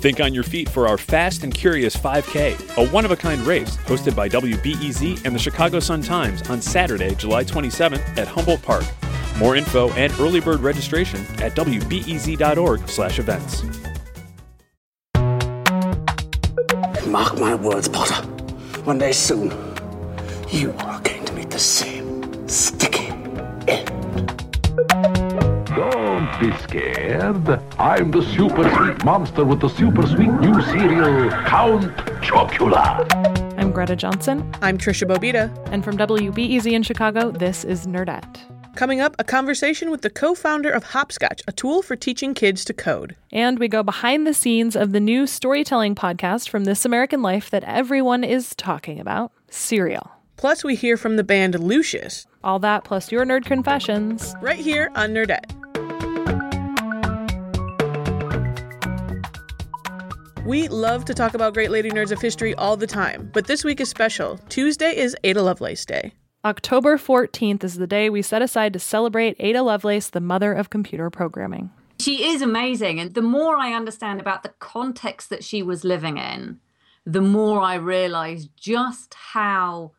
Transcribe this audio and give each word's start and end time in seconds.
Think 0.00 0.20
on 0.20 0.32
your 0.32 0.44
feet 0.44 0.68
for 0.68 0.88
our 0.88 0.96
Fast 0.96 1.44
and 1.44 1.52
Curious 1.52 1.94
5K, 1.94 2.78
a 2.78 2.88
one 2.90 3.04
of 3.04 3.10
a 3.10 3.16
kind 3.16 3.42
race 3.42 3.76
hosted 3.78 4.16
by 4.16 4.28
WBEZ 4.28 5.26
and 5.26 5.34
the 5.34 5.38
Chicago 5.38 5.80
Sun 5.80 6.02
Times 6.02 6.48
on 6.48 6.62
Saturday, 6.62 7.14
July 7.14 7.44
27th 7.44 8.16
at 8.16 8.26
Humboldt 8.26 8.62
Park. 8.62 8.84
More 9.38 9.56
info 9.56 9.90
and 9.92 10.12
early 10.20 10.40
bird 10.40 10.60
registration 10.60 11.20
at 11.42 11.54
wbez.org/events. 11.54 13.62
Mark 17.06 17.38
my 17.38 17.54
words, 17.54 17.88
Potter. 17.88 18.26
One 18.84 18.98
day 18.98 19.12
soon, 19.12 19.50
you 20.50 20.74
are 20.78 21.00
going 21.00 21.24
to 21.24 21.32
meet 21.32 21.50
the 21.50 21.58
same 21.58 22.48
sticky 22.48 23.06
end. 23.68 23.99
Don't 25.80 26.38
be 26.38 26.54
scared. 26.58 27.48
I'm 27.78 28.10
the 28.10 28.20
super 28.20 28.70
sweet 28.74 29.02
monster 29.02 29.46
with 29.46 29.60
the 29.60 29.70
super 29.70 30.06
sweet 30.06 30.28
new 30.28 30.60
cereal, 30.60 31.30
Count 31.46 31.84
Chocula. 32.20 33.10
I'm 33.56 33.72
Greta 33.72 33.96
Johnson. 33.96 34.54
I'm 34.60 34.76
Tricia 34.76 35.08
Bobeda. 35.08 35.50
And 35.72 35.82
from 35.82 35.96
WBEZ 35.96 36.70
in 36.70 36.82
Chicago, 36.82 37.30
this 37.30 37.64
is 37.64 37.86
Nerdette. 37.86 38.40
Coming 38.76 39.00
up, 39.00 39.16
a 39.18 39.24
conversation 39.24 39.90
with 39.90 40.02
the 40.02 40.10
co 40.10 40.34
founder 40.34 40.70
of 40.70 40.84
Hopscotch, 40.84 41.40
a 41.48 41.52
tool 41.52 41.80
for 41.80 41.96
teaching 41.96 42.34
kids 42.34 42.62
to 42.66 42.74
code. 42.74 43.16
And 43.32 43.58
we 43.58 43.66
go 43.66 43.82
behind 43.82 44.26
the 44.26 44.34
scenes 44.34 44.76
of 44.76 44.92
the 44.92 45.00
new 45.00 45.26
storytelling 45.26 45.94
podcast 45.94 46.50
from 46.50 46.64
This 46.64 46.84
American 46.84 47.22
Life 47.22 47.48
that 47.48 47.64
everyone 47.64 48.22
is 48.22 48.54
talking 48.54 49.00
about 49.00 49.32
Serial. 49.48 50.10
Plus, 50.36 50.62
we 50.62 50.74
hear 50.74 50.98
from 50.98 51.16
the 51.16 51.24
band 51.24 51.58
Lucius. 51.58 52.26
All 52.44 52.58
that 52.58 52.84
plus 52.84 53.10
your 53.10 53.24
nerd 53.24 53.46
confessions. 53.46 54.34
Right 54.42 54.58
here 54.58 54.90
on 54.94 55.14
Nerdette. 55.14 55.59
We 60.46 60.68
love 60.68 61.04
to 61.04 61.14
talk 61.14 61.34
about 61.34 61.52
great 61.52 61.70
lady 61.70 61.90
nerds 61.90 62.12
of 62.12 62.20
history 62.20 62.54
all 62.54 62.74
the 62.74 62.86
time, 62.86 63.30
but 63.34 63.46
this 63.46 63.62
week 63.62 63.78
is 63.78 63.90
special. 63.90 64.38
Tuesday 64.48 64.96
is 64.96 65.14
Ada 65.22 65.42
Lovelace 65.42 65.84
Day. 65.84 66.14
October 66.46 66.96
14th 66.96 67.62
is 67.62 67.74
the 67.74 67.86
day 67.86 68.08
we 68.08 68.22
set 68.22 68.40
aside 68.40 68.72
to 68.72 68.78
celebrate 68.78 69.36
Ada 69.38 69.62
Lovelace, 69.62 70.08
the 70.08 70.20
mother 70.20 70.54
of 70.54 70.70
computer 70.70 71.10
programming. 71.10 71.70
She 71.98 72.30
is 72.30 72.40
amazing. 72.40 72.98
And 72.98 73.12
the 73.12 73.20
more 73.20 73.56
I 73.56 73.74
understand 73.74 74.18
about 74.18 74.42
the 74.42 74.54
context 74.58 75.28
that 75.28 75.44
she 75.44 75.62
was 75.62 75.84
living 75.84 76.16
in, 76.16 76.58
the 77.04 77.20
more 77.20 77.60
I 77.60 77.74
realize 77.74 78.46
just 78.46 79.12
how 79.12 79.92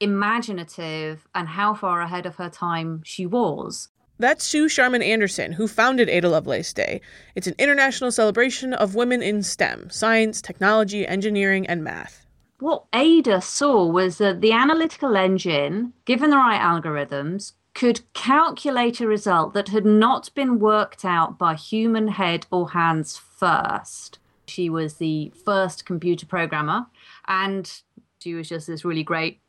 imaginative 0.00 1.26
and 1.34 1.48
how 1.48 1.72
far 1.72 2.02
ahead 2.02 2.26
of 2.26 2.36
her 2.36 2.50
time 2.50 3.00
she 3.04 3.24
was. 3.24 3.88
That's 4.20 4.44
Suw 4.44 4.66
Charman-Anderson, 4.66 5.52
who 5.52 5.68
founded 5.68 6.08
Ada 6.08 6.28
Lovelace 6.28 6.72
Day. 6.72 7.00
It's 7.36 7.46
an 7.46 7.54
international 7.56 8.10
celebration 8.10 8.74
of 8.74 8.96
women 8.96 9.22
in 9.22 9.44
STEM 9.44 9.90
science, 9.90 10.42
technology, 10.42 11.06
engineering, 11.06 11.68
and 11.68 11.84
math. 11.84 12.26
What 12.58 12.86
Ada 12.92 13.40
saw 13.40 13.86
was 13.86 14.18
that 14.18 14.40
the 14.40 14.50
analytical 14.50 15.16
engine, 15.16 15.92
given 16.04 16.30
the 16.30 16.36
right 16.36 16.60
algorithms, 16.60 17.52
could 17.74 18.00
calculate 18.12 19.00
a 19.00 19.06
result 19.06 19.54
that 19.54 19.68
had 19.68 19.84
not 19.84 20.34
been 20.34 20.58
worked 20.58 21.04
out 21.04 21.38
by 21.38 21.54
human 21.54 22.08
head 22.08 22.44
or 22.50 22.70
hands 22.70 23.16
first. 23.16 24.18
She 24.48 24.68
was 24.68 24.94
the 24.94 25.32
first 25.44 25.86
computer 25.86 26.26
programmer, 26.26 26.86
and 27.28 27.70
she 28.18 28.34
was 28.34 28.48
just 28.48 28.66
this 28.66 28.84
really 28.84 29.04
great 29.04 29.40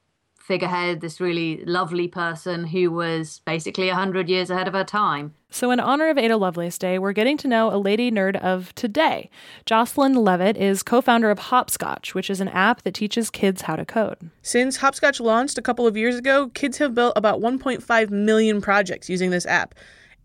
figurehead, 0.49 0.99
this 0.99 1.21
really 1.21 1.63
lovely 1.65 2.07
person 2.07 2.65
who 2.65 2.89
was 2.89 3.39
basically 3.45 3.85
100 3.85 4.27
years 4.27 4.49
ahead 4.49 4.67
of 4.67 4.73
her 4.73 4.83
time. 4.83 5.35
So, 5.51 5.69
in 5.69 5.79
honor 5.79 6.09
of 6.09 6.17
Ada 6.17 6.37
Lovelace 6.37 6.79
Day, 6.79 6.97
we're 6.97 7.13
getting 7.13 7.37
to 7.37 7.47
know 7.47 7.71
a 7.71 7.77
lady 7.77 8.11
nerd 8.11 8.35
of 8.37 8.73
today. 8.73 9.29
Jocelyn 9.67 10.15
Leavitt 10.15 10.57
is 10.57 10.81
co 10.81 11.01
founder 11.01 11.29
of 11.29 11.37
Hopscotch, 11.37 12.15
which 12.15 12.31
is 12.31 12.41
an 12.41 12.47
app 12.47 12.81
that 12.81 12.95
teaches 12.95 13.29
kids 13.29 13.61
how 13.61 13.75
to 13.75 13.85
code. 13.85 14.31
Since 14.41 14.77
Hopscotch 14.77 15.19
launched 15.19 15.59
a 15.59 15.61
couple 15.61 15.85
of 15.85 15.95
years 15.95 16.15
ago, 16.15 16.49
kids 16.49 16.79
have 16.79 16.95
built 16.95 17.13
about 17.15 17.39
1.5 17.39 18.09
million 18.09 18.59
projects 18.59 19.07
using 19.07 19.29
this 19.29 19.45
app. 19.45 19.75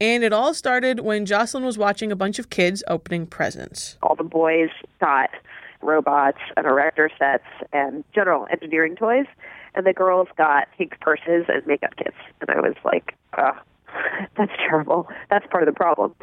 And 0.01 0.25
it 0.25 0.33
all 0.33 0.55
started 0.55 1.01
when 1.01 1.27
Jocelyn 1.27 1.65
was 1.65 1.77
watching 1.77 2.11
a 2.11 2.17
bunch 2.17 2.39
of 2.39 2.49
kids 2.49 2.83
opening 2.89 3.27
presents. 3.27 3.99
All 4.03 4.17
the 4.17 4.25
boys 4.25 4.71
got 5.01 5.31
robots 5.85 6.39
and 6.57 6.67
erector 6.67 7.11
sets 7.19 7.45
and 7.73 8.05
general 8.15 8.47
engineering 8.51 8.97
toys 8.97 9.27
and 9.75 9.87
the 9.87 9.93
girls 9.93 10.29
got 10.37 10.69
pink 10.77 10.99
purses 11.01 11.47
and 11.49 11.67
makeup 11.67 11.97
kits. 11.97 12.17
And 12.41 12.51
I 12.51 12.61
was 12.61 12.77
like, 12.85 13.15
oh, 13.37 13.53
that's 14.37 14.53
terrible. 14.59 15.09
That's 15.31 15.47
part 15.51 15.63
of 15.63 15.73
the 15.73 15.77
problem. 15.77 16.15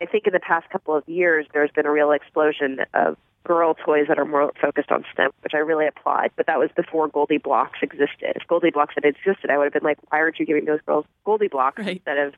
I 0.00 0.06
think 0.06 0.26
in 0.26 0.32
the 0.32 0.40
past 0.40 0.68
couple 0.70 0.96
of 0.96 1.06
years, 1.08 1.46
there's 1.52 1.70
been 1.70 1.86
a 1.86 1.90
real 1.90 2.12
explosion 2.12 2.80
of 2.94 3.16
girl 3.44 3.74
toys 3.74 4.06
that 4.08 4.18
are 4.18 4.24
more 4.24 4.52
focused 4.60 4.90
on 4.90 5.04
STEM, 5.12 5.30
which 5.42 5.54
I 5.54 5.58
really 5.58 5.86
applaud. 5.86 6.30
But 6.36 6.46
that 6.46 6.58
was 6.58 6.70
before 6.76 7.08
GoldieBlox 7.08 7.70
existed. 7.82 8.36
If 8.36 8.46
GoldieBlox 8.48 8.88
had 8.94 9.04
existed, 9.04 9.50
I 9.50 9.58
would 9.58 9.64
have 9.64 9.72
been 9.72 9.82
like, 9.82 9.98
why 10.10 10.18
aren't 10.18 10.38
you 10.38 10.46
giving 10.46 10.66
those 10.66 10.80
girls 10.86 11.04
GoldieBlox 11.26 11.78
right. 11.78 11.96
instead 11.96 12.18
of 12.18 12.34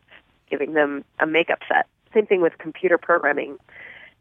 giving 0.50 0.74
them 0.74 1.04
a 1.20 1.26
makeup 1.26 1.58
set? 1.68 1.86
Same 2.14 2.26
thing 2.26 2.40
with 2.40 2.56
computer 2.58 2.98
programming. 2.98 3.58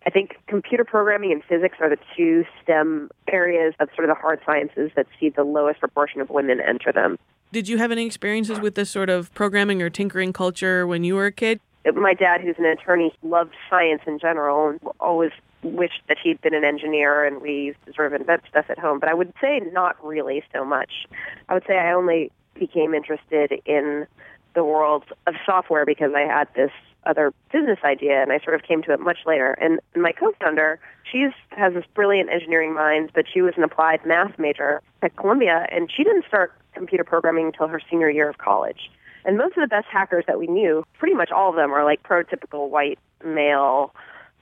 I 0.05 0.09
think 0.09 0.39
computer 0.47 0.83
programming 0.83 1.31
and 1.31 1.43
physics 1.43 1.77
are 1.79 1.89
the 1.89 1.97
two 2.15 2.43
STEM 2.63 3.11
areas 3.27 3.73
of 3.79 3.89
sort 3.95 4.09
of 4.09 4.15
the 4.15 4.19
hard 4.19 4.39
sciences 4.45 4.91
that 4.95 5.05
see 5.19 5.29
the 5.29 5.43
lowest 5.43 5.79
proportion 5.79 6.21
of 6.21 6.29
women 6.29 6.59
enter 6.59 6.91
them. 6.91 7.19
Did 7.51 7.67
you 7.67 7.77
have 7.77 7.91
any 7.91 8.05
experiences 8.05 8.59
with 8.59 8.75
this 8.75 8.89
sort 8.89 9.09
of 9.09 9.33
programming 9.33 9.81
or 9.81 9.89
tinkering 9.89 10.33
culture 10.33 10.87
when 10.87 11.03
you 11.03 11.15
were 11.15 11.27
a 11.27 11.31
kid? 11.31 11.59
My 11.93 12.13
dad, 12.13 12.41
who's 12.41 12.55
an 12.57 12.65
attorney, 12.65 13.13
loved 13.23 13.53
science 13.69 14.01
in 14.07 14.19
general 14.19 14.69
and 14.69 14.79
always 14.99 15.31
wished 15.63 16.01
that 16.07 16.17
he'd 16.23 16.41
been 16.41 16.53
an 16.53 16.63
engineer 16.63 17.25
and 17.25 17.41
we 17.41 17.53
used 17.53 17.85
to 17.85 17.93
sort 17.93 18.07
of 18.11 18.19
invent 18.19 18.43
stuff 18.49 18.65
at 18.69 18.79
home. 18.79 18.99
But 18.99 19.09
I 19.09 19.13
would 19.13 19.33
say 19.41 19.59
not 19.71 20.03
really 20.03 20.43
so 20.53 20.63
much. 20.65 21.07
I 21.49 21.53
would 21.53 21.63
say 21.67 21.77
I 21.77 21.91
only 21.91 22.31
became 22.55 22.93
interested 22.93 23.61
in 23.65 24.07
the 24.53 24.63
world 24.63 25.03
of 25.27 25.35
software 25.45 25.85
because 25.85 26.11
I 26.15 26.21
had 26.21 26.47
this 26.55 26.71
other 27.05 27.33
business 27.51 27.79
idea, 27.83 28.21
and 28.21 28.31
I 28.31 28.39
sort 28.39 28.55
of 28.55 28.63
came 28.63 28.81
to 28.83 28.93
it 28.93 28.99
much 28.99 29.19
later. 29.25 29.51
And 29.53 29.79
my 29.95 30.11
co-founder, 30.11 30.79
she 31.09 31.27
has 31.49 31.73
this 31.73 31.85
brilliant 31.93 32.29
engineering 32.29 32.73
mind, 32.73 33.11
but 33.13 33.25
she 33.31 33.41
was 33.41 33.53
an 33.57 33.63
applied 33.63 34.05
math 34.05 34.37
major 34.37 34.81
at 35.01 35.15
Columbia, 35.15 35.65
and 35.71 35.91
she 35.95 36.03
didn't 36.03 36.25
start 36.27 36.53
computer 36.73 37.03
programming 37.03 37.47
until 37.47 37.67
her 37.67 37.81
senior 37.89 38.09
year 38.09 38.29
of 38.29 38.37
college. 38.37 38.89
And 39.25 39.37
most 39.37 39.57
of 39.57 39.61
the 39.61 39.67
best 39.67 39.87
hackers 39.91 40.25
that 40.27 40.39
we 40.39 40.47
knew, 40.47 40.83
pretty 40.97 41.15
much 41.15 41.31
all 41.31 41.49
of 41.49 41.55
them, 41.55 41.71
are 41.71 41.83
like 41.83 42.03
prototypical 42.03 42.69
white 42.69 42.99
male 43.23 43.93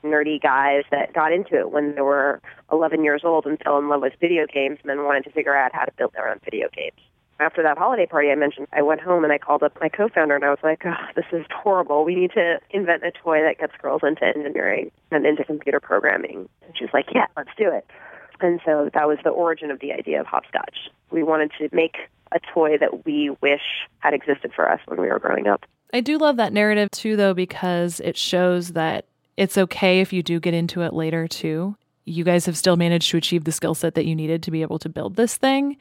nerdy 0.03 0.41
guys 0.41 0.83
that 0.91 1.13
got 1.13 1.33
into 1.33 1.57
it 1.57 1.71
when 1.71 1.95
they 1.95 2.01
were 2.01 2.41
11 2.71 3.03
years 3.03 3.21
old 3.25 3.45
and 3.45 3.59
fell 3.59 3.77
in 3.77 3.89
love 3.89 4.01
with 4.01 4.13
video 4.21 4.45
games 4.45 4.79
and 4.81 4.89
then 4.89 5.03
wanted 5.03 5.25
to 5.25 5.31
figure 5.31 5.55
out 5.55 5.73
how 5.73 5.83
to 5.83 5.91
build 5.97 6.13
their 6.13 6.29
own 6.29 6.39
video 6.45 6.69
games 6.73 6.99
after 7.39 7.63
that 7.63 7.77
holiday 7.77 8.05
party 8.05 8.29
I 8.29 8.35
mentioned, 8.35 8.67
I 8.73 8.81
went 8.81 9.01
home 9.01 9.23
and 9.23 9.31
I 9.31 9.37
called 9.37 9.63
up 9.63 9.77
my 9.79 9.89
co-founder 9.89 10.35
and 10.35 10.43
I 10.43 10.49
was 10.49 10.59
like, 10.63 10.81
oh, 10.85 10.93
this 11.15 11.25
is 11.31 11.45
horrible. 11.55 12.03
We 12.03 12.15
need 12.15 12.31
to 12.31 12.59
invent 12.71 13.03
a 13.03 13.11
toy 13.11 13.41
that 13.41 13.57
gets 13.57 13.73
girls 13.81 14.01
into 14.03 14.25
engineering 14.25 14.91
and 15.11 15.25
into 15.25 15.43
computer 15.43 15.79
programming. 15.79 16.49
And 16.65 16.77
she 16.77 16.83
was 16.83 16.93
like, 16.93 17.07
yeah, 17.13 17.27
let's 17.37 17.49
do 17.57 17.71
it. 17.71 17.85
And 18.41 18.59
so 18.65 18.89
that 18.93 19.07
was 19.07 19.17
the 19.23 19.29
origin 19.29 19.71
of 19.71 19.79
the 19.79 19.91
idea 19.93 20.19
of 20.19 20.27
hopscotch. 20.27 20.89
We 21.11 21.23
wanted 21.23 21.51
to 21.59 21.69
make 21.71 21.97
a 22.31 22.39
toy 22.53 22.77
that 22.77 23.05
we 23.05 23.31
wish 23.41 23.87
had 23.99 24.13
existed 24.13 24.51
for 24.53 24.69
us 24.69 24.79
when 24.85 25.01
we 25.01 25.07
were 25.07 25.19
growing 25.19 25.47
up. 25.47 25.65
I 25.93 26.01
do 26.01 26.17
love 26.17 26.37
that 26.37 26.53
narrative 26.53 26.91
too, 26.91 27.15
though, 27.15 27.33
because 27.33 27.99
it 28.01 28.15
shows 28.15 28.73
that 28.73 29.05
it's 29.35 29.57
okay 29.57 30.01
if 30.01 30.13
you 30.13 30.21
do 30.21 30.39
get 30.39 30.53
into 30.53 30.81
it 30.81 30.93
later 30.93 31.27
too. 31.27 31.75
You 32.05 32.23
guys 32.23 32.45
have 32.45 32.57
still 32.57 32.77
managed 32.77 33.09
to 33.11 33.17
achieve 33.17 33.43
the 33.43 33.51
skill 33.51 33.75
set 33.75 33.95
that 33.95 34.05
you 34.05 34.15
needed 34.15 34.43
to 34.43 34.51
be 34.51 34.61
able 34.61 34.79
to 34.79 34.89
build 34.89 35.15
this 35.15 35.37
thing 35.37 35.77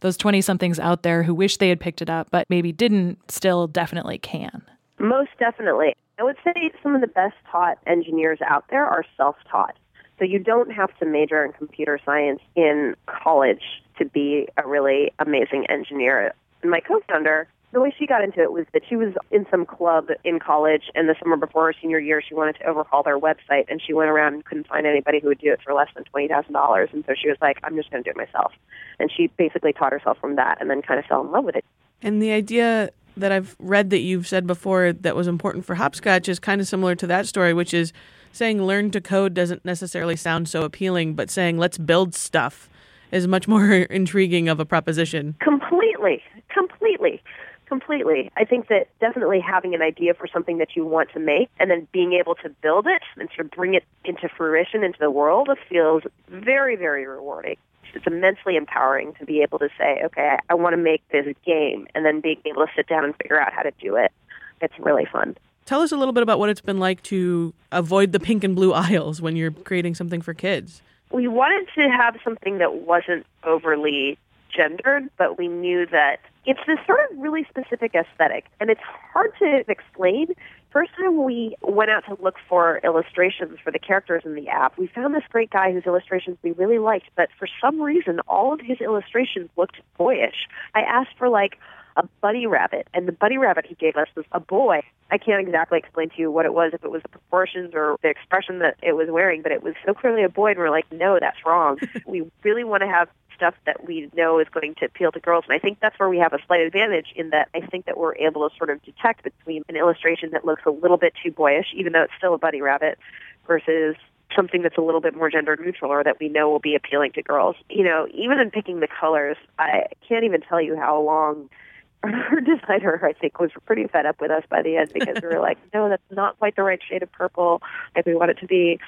those 0.00 0.16
20 0.16 0.40
somethings 0.40 0.78
out 0.78 1.02
there 1.02 1.22
who 1.22 1.34
wish 1.34 1.56
they 1.56 1.68
had 1.68 1.80
picked 1.80 2.02
it 2.02 2.10
up, 2.10 2.28
but 2.30 2.46
maybe 2.48 2.72
didn't, 2.72 3.30
still 3.30 3.66
definitely 3.66 4.18
can. 4.18 4.62
Most 4.98 5.30
definitely. 5.38 5.94
I 6.18 6.24
would 6.24 6.36
say 6.44 6.70
some 6.82 6.94
of 6.94 7.00
the 7.00 7.06
best 7.06 7.36
taught 7.50 7.78
engineers 7.86 8.38
out 8.46 8.64
there 8.70 8.84
are 8.84 9.04
self 9.16 9.36
taught. 9.50 9.76
So 10.18 10.24
you 10.24 10.40
don't 10.40 10.72
have 10.72 10.96
to 10.98 11.06
major 11.06 11.44
in 11.44 11.52
computer 11.52 12.00
science 12.04 12.40
in 12.56 12.96
college 13.06 13.62
to 13.98 14.04
be 14.04 14.48
a 14.56 14.66
really 14.66 15.12
amazing 15.20 15.66
engineer. 15.68 16.34
My 16.64 16.80
co-founder, 16.80 17.46
the 17.72 17.80
way 17.80 17.94
she 17.98 18.06
got 18.06 18.22
into 18.22 18.40
it 18.40 18.52
was 18.52 18.64
that 18.72 18.82
she 18.88 18.96
was 18.96 19.14
in 19.30 19.46
some 19.50 19.66
club 19.66 20.08
in 20.24 20.38
college, 20.38 20.84
and 20.94 21.08
the 21.08 21.14
summer 21.22 21.36
before 21.36 21.66
her 21.66 21.74
senior 21.80 21.98
year, 21.98 22.22
she 22.26 22.34
wanted 22.34 22.56
to 22.56 22.64
overhaul 22.64 23.02
their 23.02 23.18
website, 23.18 23.64
and 23.68 23.80
she 23.84 23.92
went 23.92 24.10
around 24.10 24.34
and 24.34 24.44
couldn't 24.44 24.66
find 24.66 24.86
anybody 24.86 25.20
who 25.20 25.28
would 25.28 25.38
do 25.38 25.52
it 25.52 25.60
for 25.62 25.74
less 25.74 25.88
than 25.94 26.04
twenty 26.04 26.28
thousand 26.28 26.54
dollars, 26.54 26.88
and 26.92 27.04
so 27.06 27.14
she 27.20 27.28
was 27.28 27.36
like, 27.42 27.58
"I'm 27.62 27.76
just 27.76 27.90
going 27.90 28.02
to 28.02 28.10
do 28.10 28.18
it 28.18 28.26
myself," 28.26 28.52
and 28.98 29.10
she 29.14 29.26
basically 29.36 29.72
taught 29.72 29.92
herself 29.92 30.18
from 30.18 30.36
that, 30.36 30.58
and 30.60 30.70
then 30.70 30.80
kind 30.80 30.98
of 30.98 31.06
fell 31.06 31.20
in 31.20 31.30
love 31.30 31.44
with 31.44 31.56
it. 31.56 31.64
And 32.00 32.22
the 32.22 32.32
idea 32.32 32.90
that 33.18 33.32
I've 33.32 33.56
read 33.58 33.90
that 33.90 33.98
you've 33.98 34.26
said 34.26 34.46
before 34.46 34.92
that 34.92 35.16
was 35.16 35.26
important 35.26 35.64
for 35.64 35.74
hopscotch 35.74 36.28
is 36.28 36.38
kind 36.38 36.60
of 36.60 36.68
similar 36.68 36.94
to 36.94 37.06
that 37.08 37.26
story, 37.26 37.52
which 37.52 37.74
is 37.74 37.92
saying 38.32 38.62
learn 38.62 38.90
to 38.92 39.00
code 39.00 39.34
doesn't 39.34 39.64
necessarily 39.64 40.16
sound 40.16 40.48
so 40.48 40.62
appealing, 40.62 41.14
but 41.14 41.30
saying 41.30 41.58
let's 41.58 41.76
build 41.78 42.14
stuff 42.14 42.70
is 43.10 43.26
much 43.26 43.48
more 43.48 43.72
intriguing 43.72 44.48
of 44.48 44.60
a 44.60 44.64
proposition. 44.64 45.34
Completely, 45.40 46.22
completely, 46.48 47.22
completely. 47.68 48.30
I 48.36 48.44
think 48.44 48.68
that 48.68 48.88
definitely 49.00 49.40
having 49.40 49.74
an 49.74 49.82
idea 49.82 50.14
for 50.14 50.26
something 50.26 50.58
that 50.58 50.74
you 50.74 50.84
want 50.84 51.10
to 51.12 51.20
make 51.20 51.50
and 51.58 51.70
then 51.70 51.86
being 51.92 52.14
able 52.14 52.34
to 52.36 52.48
build 52.48 52.86
it 52.86 53.02
and 53.16 53.28
to 53.36 53.44
bring 53.44 53.74
it 53.74 53.84
into 54.04 54.28
fruition 54.28 54.82
into 54.82 54.98
the 54.98 55.10
world 55.10 55.48
feels 55.68 56.02
very, 56.28 56.76
very 56.76 57.06
rewarding. 57.06 57.56
It's 57.94 58.06
immensely 58.06 58.56
empowering 58.56 59.14
to 59.14 59.24
be 59.24 59.40
able 59.40 59.58
to 59.60 59.68
say, 59.78 60.02
okay, 60.04 60.36
I, 60.36 60.38
I 60.50 60.54
want 60.54 60.74
to 60.74 60.76
make 60.76 61.02
this 61.10 61.26
game 61.44 61.86
and 61.94 62.04
then 62.04 62.20
being 62.20 62.40
able 62.44 62.66
to 62.66 62.72
sit 62.76 62.86
down 62.86 63.04
and 63.04 63.14
figure 63.16 63.40
out 63.40 63.52
how 63.52 63.62
to 63.62 63.72
do 63.80 63.96
it. 63.96 64.12
It's 64.60 64.74
really 64.78 65.06
fun. 65.10 65.36
Tell 65.64 65.82
us 65.82 65.92
a 65.92 65.96
little 65.96 66.12
bit 66.12 66.22
about 66.22 66.38
what 66.38 66.48
it's 66.48 66.60
been 66.60 66.78
like 66.78 67.02
to 67.04 67.52
avoid 67.72 68.12
the 68.12 68.20
pink 68.20 68.42
and 68.44 68.56
blue 68.56 68.72
aisles 68.86 69.20
when 69.20 69.36
you're 69.36 69.50
creating 69.50 69.94
something 69.94 70.22
for 70.22 70.34
kids. 70.34 70.82
We 71.10 71.28
wanted 71.28 71.68
to 71.74 71.88
have 71.88 72.16
something 72.22 72.58
that 72.58 72.74
wasn't 72.74 73.24
overly 73.44 74.18
gendered, 74.54 75.08
but 75.16 75.38
we 75.38 75.48
knew 75.48 75.86
that 75.86 76.20
it's 76.48 76.60
this 76.66 76.78
sort 76.86 77.00
of 77.10 77.18
really 77.18 77.44
specific 77.50 77.94
aesthetic, 77.94 78.46
and 78.58 78.70
it's 78.70 78.80
hard 79.12 79.32
to 79.38 79.64
explain. 79.68 80.28
First 80.70 80.92
time 80.98 81.22
we 81.22 81.54
went 81.60 81.90
out 81.90 82.06
to 82.06 82.16
look 82.22 82.36
for 82.48 82.80
illustrations 82.82 83.58
for 83.62 83.70
the 83.70 83.78
characters 83.78 84.22
in 84.24 84.34
the 84.34 84.48
app, 84.48 84.78
we 84.78 84.86
found 84.86 85.14
this 85.14 85.24
great 85.28 85.50
guy 85.50 85.72
whose 85.72 85.84
illustrations 85.84 86.38
we 86.42 86.52
really 86.52 86.78
liked, 86.78 87.10
but 87.16 87.28
for 87.38 87.46
some 87.60 87.82
reason, 87.82 88.20
all 88.20 88.54
of 88.54 88.60
his 88.62 88.80
illustrations 88.80 89.50
looked 89.58 89.76
boyish. 89.98 90.48
I 90.74 90.80
asked 90.80 91.18
for 91.18 91.28
like 91.28 91.58
a 91.96 92.08
bunny 92.22 92.46
rabbit, 92.46 92.88
and 92.94 93.06
the 93.06 93.12
bunny 93.12 93.36
rabbit 93.36 93.66
he 93.66 93.74
gave 93.74 93.96
us 93.96 94.08
was 94.16 94.24
a 94.32 94.40
boy. 94.40 94.80
I 95.10 95.18
can't 95.18 95.46
exactly 95.46 95.78
explain 95.78 96.08
to 96.08 96.16
you 96.16 96.30
what 96.30 96.46
it 96.46 96.54
was, 96.54 96.72
if 96.72 96.82
it 96.82 96.90
was 96.90 97.02
the 97.02 97.10
proportions 97.10 97.74
or 97.74 97.96
the 98.02 98.08
expression 98.08 98.60
that 98.60 98.76
it 98.82 98.92
was 98.92 99.08
wearing, 99.10 99.42
but 99.42 99.52
it 99.52 99.62
was 99.62 99.74
so 99.84 99.92
clearly 99.92 100.22
a 100.22 100.30
boy, 100.30 100.52
and 100.52 100.58
we're 100.58 100.70
like, 100.70 100.90
no, 100.90 101.18
that's 101.20 101.44
wrong. 101.44 101.78
we 102.06 102.30
really 102.42 102.64
want 102.64 102.82
to 102.82 102.88
have 102.88 103.08
stuff 103.38 103.54
that 103.64 103.86
we 103.86 104.10
know 104.14 104.38
is 104.38 104.48
going 104.50 104.74
to 104.74 104.84
appeal 104.84 105.12
to 105.12 105.20
girls. 105.20 105.44
And 105.48 105.54
I 105.54 105.58
think 105.58 105.78
that's 105.80 105.98
where 105.98 106.08
we 106.08 106.18
have 106.18 106.32
a 106.32 106.38
slight 106.46 106.60
advantage 106.60 107.12
in 107.16 107.30
that 107.30 107.48
I 107.54 107.60
think 107.60 107.86
that 107.86 107.96
we're 107.96 108.16
able 108.16 108.48
to 108.48 108.56
sort 108.56 108.68
of 108.68 108.82
detect 108.82 109.22
between 109.22 109.62
an 109.68 109.76
illustration 109.76 110.30
that 110.32 110.44
looks 110.44 110.62
a 110.66 110.70
little 110.70 110.96
bit 110.96 111.14
too 111.22 111.30
boyish, 111.30 111.68
even 111.74 111.92
though 111.92 112.02
it's 112.02 112.12
still 112.18 112.34
a 112.34 112.38
bunny 112.38 112.60
rabbit, 112.60 112.98
versus 113.46 113.96
something 114.34 114.62
that's 114.62 114.76
a 114.76 114.82
little 114.82 115.00
bit 115.00 115.14
more 115.14 115.30
gender 115.30 115.56
neutral 115.56 115.90
or 115.90 116.04
that 116.04 116.18
we 116.20 116.28
know 116.28 116.50
will 116.50 116.58
be 116.58 116.74
appealing 116.74 117.12
to 117.12 117.22
girls. 117.22 117.56
You 117.70 117.84
know, 117.84 118.06
even 118.12 118.38
in 118.38 118.50
picking 118.50 118.80
the 118.80 118.88
colors, 118.88 119.36
I 119.58 119.86
can't 120.06 120.24
even 120.24 120.42
tell 120.42 120.60
you 120.60 120.76
how 120.76 121.00
long 121.00 121.48
our 122.02 122.40
designer, 122.40 123.00
I 123.02 123.12
think, 123.12 123.40
was 123.40 123.50
pretty 123.64 123.86
fed 123.86 124.06
up 124.06 124.20
with 124.20 124.30
us 124.30 124.44
by 124.48 124.62
the 124.62 124.76
end 124.76 124.92
because 124.92 125.16
we 125.22 125.28
were 125.28 125.40
like, 125.40 125.58
no, 125.74 125.88
that's 125.88 126.02
not 126.10 126.38
quite 126.38 126.56
the 126.56 126.62
right 126.62 126.80
shade 126.88 127.02
of 127.02 127.10
purple. 127.12 127.62
Like 127.94 128.06
we 128.06 128.14
want 128.14 128.30
it 128.30 128.38
to 128.38 128.46
be 128.46 128.78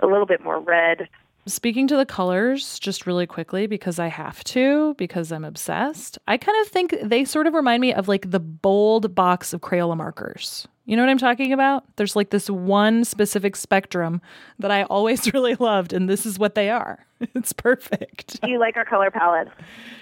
a 0.00 0.06
little 0.06 0.26
bit 0.26 0.42
more 0.42 0.60
red. 0.60 1.08
Speaking 1.48 1.86
to 1.88 1.96
the 1.96 2.04
colors, 2.04 2.78
just 2.78 3.06
really 3.06 3.26
quickly, 3.26 3.66
because 3.66 3.98
I 3.98 4.08
have 4.08 4.44
to, 4.44 4.94
because 4.98 5.32
I'm 5.32 5.46
obsessed, 5.46 6.18
I 6.28 6.36
kind 6.36 6.60
of 6.60 6.70
think 6.70 6.94
they 7.02 7.24
sort 7.24 7.46
of 7.46 7.54
remind 7.54 7.80
me 7.80 7.94
of 7.94 8.06
like 8.06 8.30
the 8.30 8.38
bold 8.38 9.14
box 9.14 9.54
of 9.54 9.62
Crayola 9.62 9.96
markers. 9.96 10.68
You 10.84 10.94
know 10.94 11.02
what 11.02 11.08
I'm 11.08 11.18
talking 11.18 11.54
about? 11.54 11.84
There's 11.96 12.14
like 12.14 12.28
this 12.28 12.50
one 12.50 13.02
specific 13.04 13.56
spectrum 13.56 14.20
that 14.58 14.70
I 14.70 14.82
always 14.84 15.32
really 15.34 15.54
loved, 15.54 15.94
and 15.94 16.06
this 16.06 16.26
is 16.26 16.38
what 16.38 16.54
they 16.54 16.70
are. 16.70 17.06
It's 17.34 17.52
perfect. 17.52 18.40
Do 18.42 18.50
you 18.50 18.60
like 18.60 18.76
our 18.76 18.84
color 18.84 19.10
palette? 19.10 19.48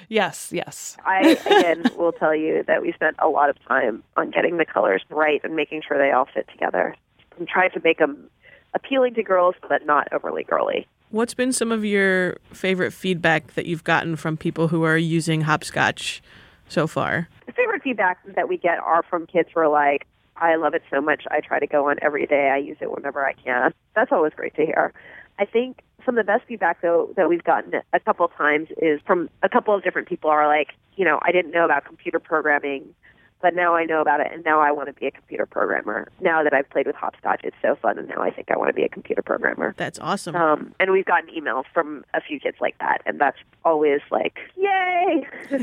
Yes, 0.09 0.51
yes. 0.53 0.97
I, 1.07 1.39
again, 1.47 1.85
will 1.97 2.13
tell 2.13 2.35
you 2.35 2.65
that 2.67 2.83
we 2.83 2.93
spent 2.93 3.17
a 3.21 3.29
lot 3.29 3.51
of 3.51 3.57
time 3.67 4.03
on 4.17 4.31
getting 4.31 4.59
the 4.59 4.67
colors 4.67 5.03
right 5.09 5.41
and 5.43 5.57
making 5.57 5.83
sure 5.87 5.97
they 5.97 6.11
all 6.11 6.27
fit 6.35 6.47
together. 6.51 6.95
I'm 7.39 7.47
trying 7.47 7.71
to 7.71 7.81
make 7.83 7.99
them 7.99 8.29
appealing 8.75 9.15
to 9.15 9.23
girls, 9.23 9.55
but 9.67 9.87
not 9.87 10.09
overly 10.13 10.45
girly. 10.45 10.87
What's 11.17 11.33
been 11.33 11.51
some 11.51 11.73
of 11.73 11.83
your 11.83 12.37
favorite 12.53 12.93
feedback 12.93 13.55
that 13.55 13.65
you've 13.65 13.85
gotten 13.85 14.17
from 14.17 14.37
people 14.37 14.69
who 14.69 14.83
are 14.83 14.99
using 14.99 15.41
hopscotch 15.41 16.21
so 16.69 16.87
far? 16.87 17.31
The 17.47 17.53
favorite 17.53 17.83
feedback 17.83 18.19
that 18.35 18.51
we 18.51 18.59
get 18.59 18.79
are 18.81 19.03
from 19.03 19.27
kids 19.27 19.49
who 19.55 19.61
are 19.61 19.69
like, 19.69 20.07
I 20.37 20.57
love 20.57 20.75
it 20.75 20.83
so 20.91 21.01
much. 21.01 21.23
I 21.31 21.41
try 21.41 21.59
to 21.59 21.67
go 21.67 21.89
on 21.89 21.97
every 22.03 22.27
day. 22.27 22.51
I 22.51 22.59
use 22.59 22.77
it 22.83 22.91
whenever 22.91 23.25
I 23.25 23.33
can. 23.33 23.73
That's 23.95 24.13
always 24.13 24.35
great 24.37 24.55
to 24.57 24.67
hear. 24.67 24.93
I 25.39 25.47
think 25.47 25.81
some 26.05 26.19
of 26.19 26.27
the 26.27 26.31
best 26.31 26.47
feedback 26.47 26.83
though 26.83 27.09
that 27.17 27.31
we've 27.31 27.45
gotten 27.45 27.81
a 27.95 28.01
couple 28.01 28.27
of 28.27 28.35
times 28.35 28.69
is 28.83 29.01
from 29.07 29.31
a 29.43 29.49
couple 29.49 29.75
of 29.75 29.83
different 29.83 30.09
people 30.09 30.29
are 30.29 30.47
like, 30.47 30.75
you 30.97 31.07
know, 31.07 31.19
I 31.23 31.33
didn't 31.33 31.53
know 31.53 31.65
about 31.65 31.87
computer 31.87 32.21
programming, 32.21 32.95
but 33.43 33.55
now 33.55 33.75
I 33.75 33.85
know 33.85 34.01
about 34.01 34.21
it 34.21 34.29
and 34.33 34.45
now 34.45 34.61
I 34.61 34.71
want 34.73 34.89
to 34.89 34.93
be 34.93 35.07
a 35.07 35.11
computer 35.11 35.47
programmer. 35.47 36.09
Now 36.21 36.43
that 36.43 36.53
I've 36.53 36.69
played 36.71 36.87
with 36.87 36.97
hopscotch, 36.97 37.41
it's 37.45 37.57
so 37.63 37.77
fun 37.77 37.99
and 37.99 38.09
now 38.09 38.23
I 38.23 38.31
think 38.31 38.51
I 38.51 38.57
want 38.57 38.69
to 38.71 38.75
be 38.75 38.83
a 38.83 38.89
computer 38.89 39.23
programmer. 39.23 39.75
That's 39.77 39.99
awesome. 39.99 40.37
Um, 40.37 40.75
and 40.81 40.91
we've 40.91 41.05
gotten 41.05 41.31
emails 41.31 41.65
from 41.73 42.05
a 42.15 42.21
few 42.21 42.41
kids 42.41 42.57
like 42.61 42.79
that 42.79 42.99
and 43.07 43.21
that's 43.21 43.39
always 43.65 44.01
like, 44.11 44.37
yay! 44.57 45.27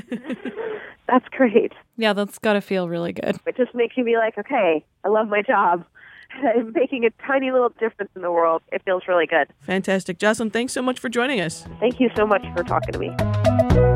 that's 1.07 1.27
great. 1.29 1.73
Yeah, 1.97 2.13
that's 2.13 2.39
got 2.39 2.53
to 2.53 2.61
feel 2.61 2.87
really 2.89 3.13
good. 3.13 3.39
It 3.45 3.57
just 3.57 3.73
makes 3.75 3.97
you 3.97 4.03
be 4.03 4.17
like, 4.17 4.37
okay, 4.37 4.83
I 5.03 5.07
love 5.07 5.27
my 5.27 5.41
job. 5.41 5.85
I'm 6.43 6.73
making 6.73 7.05
a 7.05 7.09
tiny 7.25 7.51
little 7.51 7.69
difference 7.79 8.11
in 8.15 8.21
the 8.21 8.31
world. 8.31 8.61
It 8.71 8.81
feels 8.83 9.03
really 9.07 9.27
good. 9.27 9.47
Fantastic. 9.61 10.17
Jocelyn, 10.17 10.49
thanks 10.49 10.73
so 10.73 10.81
much 10.81 10.99
for 10.99 11.09
joining 11.09 11.41
us. 11.41 11.65
Thank 11.79 11.99
you 11.99 12.09
so 12.15 12.25
much 12.25 12.45
for 12.55 12.63
talking 12.63 12.93
to 12.93 12.99
me. 12.99 13.92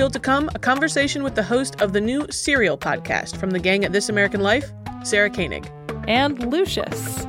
Still 0.00 0.08
to 0.08 0.18
come, 0.18 0.48
a 0.54 0.58
conversation 0.58 1.22
with 1.22 1.34
the 1.34 1.42
host 1.42 1.82
of 1.82 1.92
the 1.92 2.00
new 2.00 2.26
Serial 2.30 2.78
podcast 2.78 3.36
from 3.36 3.50
the 3.50 3.58
gang 3.58 3.84
at 3.84 3.92
This 3.92 4.08
American 4.08 4.40
Life, 4.40 4.72
Sarah 5.04 5.28
Koenig. 5.28 5.70
And 6.08 6.50
Lucius. 6.50 7.26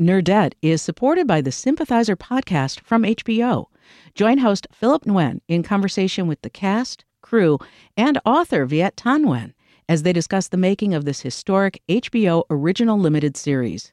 Nerdette 0.00 0.54
is 0.62 0.80
supported 0.80 1.26
by 1.26 1.42
the 1.42 1.52
Sympathizer 1.52 2.16
podcast 2.16 2.80
from 2.80 3.02
HBO. 3.02 3.66
Join 4.14 4.38
host 4.38 4.68
Philip 4.72 5.04
Nguyen 5.04 5.42
in 5.48 5.62
conversation 5.62 6.26
with 6.26 6.40
the 6.40 6.48
cast, 6.48 7.04
crew, 7.20 7.58
and 7.98 8.18
author 8.24 8.64
Viet 8.64 8.96
Thanh 8.96 9.26
Nguyen 9.26 9.52
as 9.86 10.02
they 10.04 10.14
discuss 10.14 10.48
the 10.48 10.56
making 10.56 10.94
of 10.94 11.04
this 11.04 11.20
historic 11.20 11.82
HBO 11.90 12.44
original 12.48 12.98
limited 12.98 13.36
series. 13.36 13.92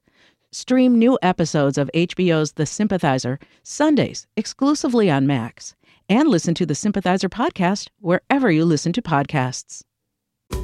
Stream 0.53 0.97
new 0.97 1.19
episodes 1.21 1.77
of 1.77 1.91
HBO's 1.93 2.53
The 2.53 2.65
Sympathizer 2.65 3.37
Sundays 3.63 4.27
exclusively 4.37 5.11
on 5.11 5.27
Max, 5.27 5.75
and 6.07 6.29
listen 6.29 6.53
to 6.53 6.65
the 6.65 6.73
Sympathizer 6.73 7.27
podcast 7.27 7.89
wherever 7.99 8.49
you 8.49 8.63
listen 8.63 8.93
to 8.93 9.01
podcasts. 9.01 9.81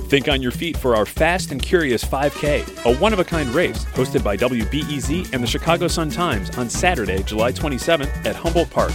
Think 0.07 0.29
on 0.29 0.41
your 0.41 0.51
feet 0.51 0.77
for 0.77 0.96
our 0.96 1.05
Fast 1.05 1.51
and 1.51 1.62
Curious 1.62 2.01
5K, 2.01 2.86
a 2.86 2.98
one 2.98 3.12
of 3.12 3.19
a 3.19 3.25
kind 3.25 3.50
race 3.50 3.84
hosted 3.88 4.24
by 4.24 4.38
WBEZ 4.38 5.34
and 5.34 5.43
the 5.43 5.48
Chicago 5.48 5.89
Sun 5.89 6.12
Times 6.12 6.57
on 6.57 6.69
Saturday, 6.69 7.22
July 7.24 7.51
27th 7.51 8.25
at 8.25 8.38
Humboldt 8.38 8.69
Park. 8.69 8.93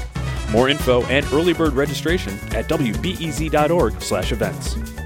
More 0.51 0.71
info 0.71 1.03
and 1.05 1.27
early 1.35 1.53
bird 1.53 1.75
registration 1.75 2.33
at 2.55 2.67
wbez.org/events. 2.67 4.98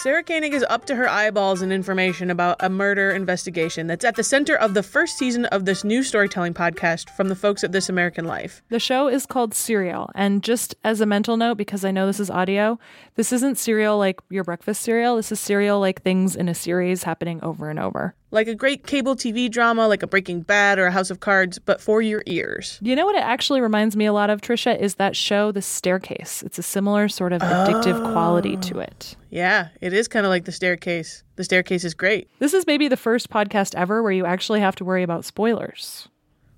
Sarah 0.00 0.22
Koenig 0.22 0.54
is 0.54 0.64
up 0.70 0.86
to 0.86 0.94
her 0.94 1.06
eyeballs 1.06 1.60
in 1.60 1.70
information 1.70 2.30
about 2.30 2.56
a 2.60 2.70
murder 2.70 3.10
investigation 3.10 3.86
that's 3.86 4.02
at 4.02 4.16
the 4.16 4.24
center 4.24 4.56
of 4.56 4.72
the 4.72 4.82
first 4.82 5.18
season 5.18 5.44
of 5.44 5.66
this 5.66 5.84
new 5.84 6.02
storytelling 6.02 6.54
podcast 6.54 7.10
from 7.10 7.28
the 7.28 7.36
folks 7.36 7.62
at 7.62 7.72
This 7.72 7.90
American 7.90 8.24
Life. 8.24 8.62
The 8.70 8.80
show 8.80 9.08
is 9.08 9.26
called 9.26 9.52
Serial. 9.52 10.10
And 10.14 10.42
just 10.42 10.74
as 10.84 11.02
a 11.02 11.06
mental 11.06 11.36
note, 11.36 11.58
because 11.58 11.84
I 11.84 11.90
know 11.90 12.06
this 12.06 12.18
is 12.18 12.30
audio, 12.30 12.78
this 13.16 13.30
isn't 13.30 13.58
serial 13.58 13.98
like 13.98 14.20
your 14.30 14.42
breakfast 14.42 14.80
cereal. 14.80 15.16
This 15.16 15.32
is 15.32 15.38
serial 15.38 15.80
like 15.80 16.00
things 16.00 16.34
in 16.34 16.48
a 16.48 16.54
series 16.54 17.02
happening 17.02 17.38
over 17.42 17.68
and 17.68 17.78
over. 17.78 18.14
Like 18.32 18.46
a 18.46 18.54
great 18.54 18.86
cable 18.86 19.16
TV 19.16 19.50
drama 19.50 19.88
like 19.88 20.02
a 20.02 20.06
Breaking 20.06 20.42
Bad 20.42 20.78
or 20.78 20.86
a 20.86 20.90
House 20.92 21.10
of 21.10 21.18
Cards, 21.20 21.58
but 21.58 21.80
for 21.80 22.00
your 22.00 22.22
ears. 22.26 22.78
You 22.80 22.94
know 22.94 23.04
what 23.04 23.16
it 23.16 23.24
actually 23.24 23.60
reminds 23.60 23.96
me 23.96 24.06
a 24.06 24.12
lot 24.12 24.30
of, 24.30 24.40
Tricia, 24.40 24.78
is 24.78 24.94
that 24.96 25.16
show 25.16 25.50
The 25.50 25.62
Staircase. 25.62 26.42
It's 26.44 26.58
a 26.58 26.62
similar 26.62 27.08
sort 27.08 27.32
of 27.32 27.42
addictive 27.42 28.06
oh. 28.06 28.12
quality 28.12 28.56
to 28.58 28.78
oh. 28.78 28.82
it. 28.82 29.16
Yeah, 29.30 29.68
it 29.80 29.92
is 29.92 30.06
kind 30.06 30.24
of 30.24 30.30
like 30.30 30.44
The 30.44 30.52
Staircase. 30.52 31.24
The 31.36 31.44
Staircase 31.44 31.84
is 31.84 31.94
great. 31.94 32.28
This 32.38 32.54
is 32.54 32.66
maybe 32.66 32.86
the 32.86 32.96
first 32.96 33.30
podcast 33.30 33.74
ever 33.74 34.02
where 34.02 34.12
you 34.12 34.24
actually 34.26 34.60
have 34.60 34.76
to 34.76 34.84
worry 34.84 35.02
about 35.02 35.24
spoilers. 35.24 36.08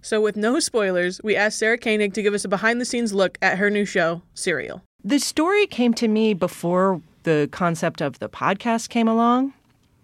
So, 0.02 0.20
with 0.20 0.36
no 0.36 0.58
spoilers, 0.58 1.20
we 1.22 1.36
asked 1.36 1.58
Sarah 1.58 1.78
Koenig 1.78 2.12
to 2.14 2.22
give 2.22 2.34
us 2.34 2.44
a 2.44 2.48
behind 2.48 2.80
the 2.80 2.84
scenes 2.84 3.14
look 3.14 3.38
at 3.40 3.58
her 3.58 3.70
new 3.70 3.84
show, 3.84 4.20
Serial. 4.34 4.82
The 5.04 5.20
story 5.20 5.66
came 5.66 5.94
to 5.94 6.08
me 6.08 6.34
before 6.34 7.00
the 7.22 7.48
concept 7.52 8.00
of 8.00 8.18
the 8.18 8.28
podcast 8.28 8.88
came 8.88 9.06
along. 9.06 9.54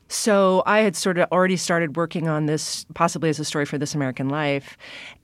So 0.08 0.62
I 0.66 0.80
had 0.80 0.96
sort 0.96 1.18
of 1.18 1.30
already 1.30 1.56
started 1.56 1.96
working 1.96 2.28
on 2.28 2.46
this, 2.46 2.86
possibly 2.94 3.28
as 3.28 3.38
a 3.38 3.44
story 3.44 3.64
for 3.64 3.78
This 3.78 3.94
American 3.94 4.28
Life. 4.28 4.76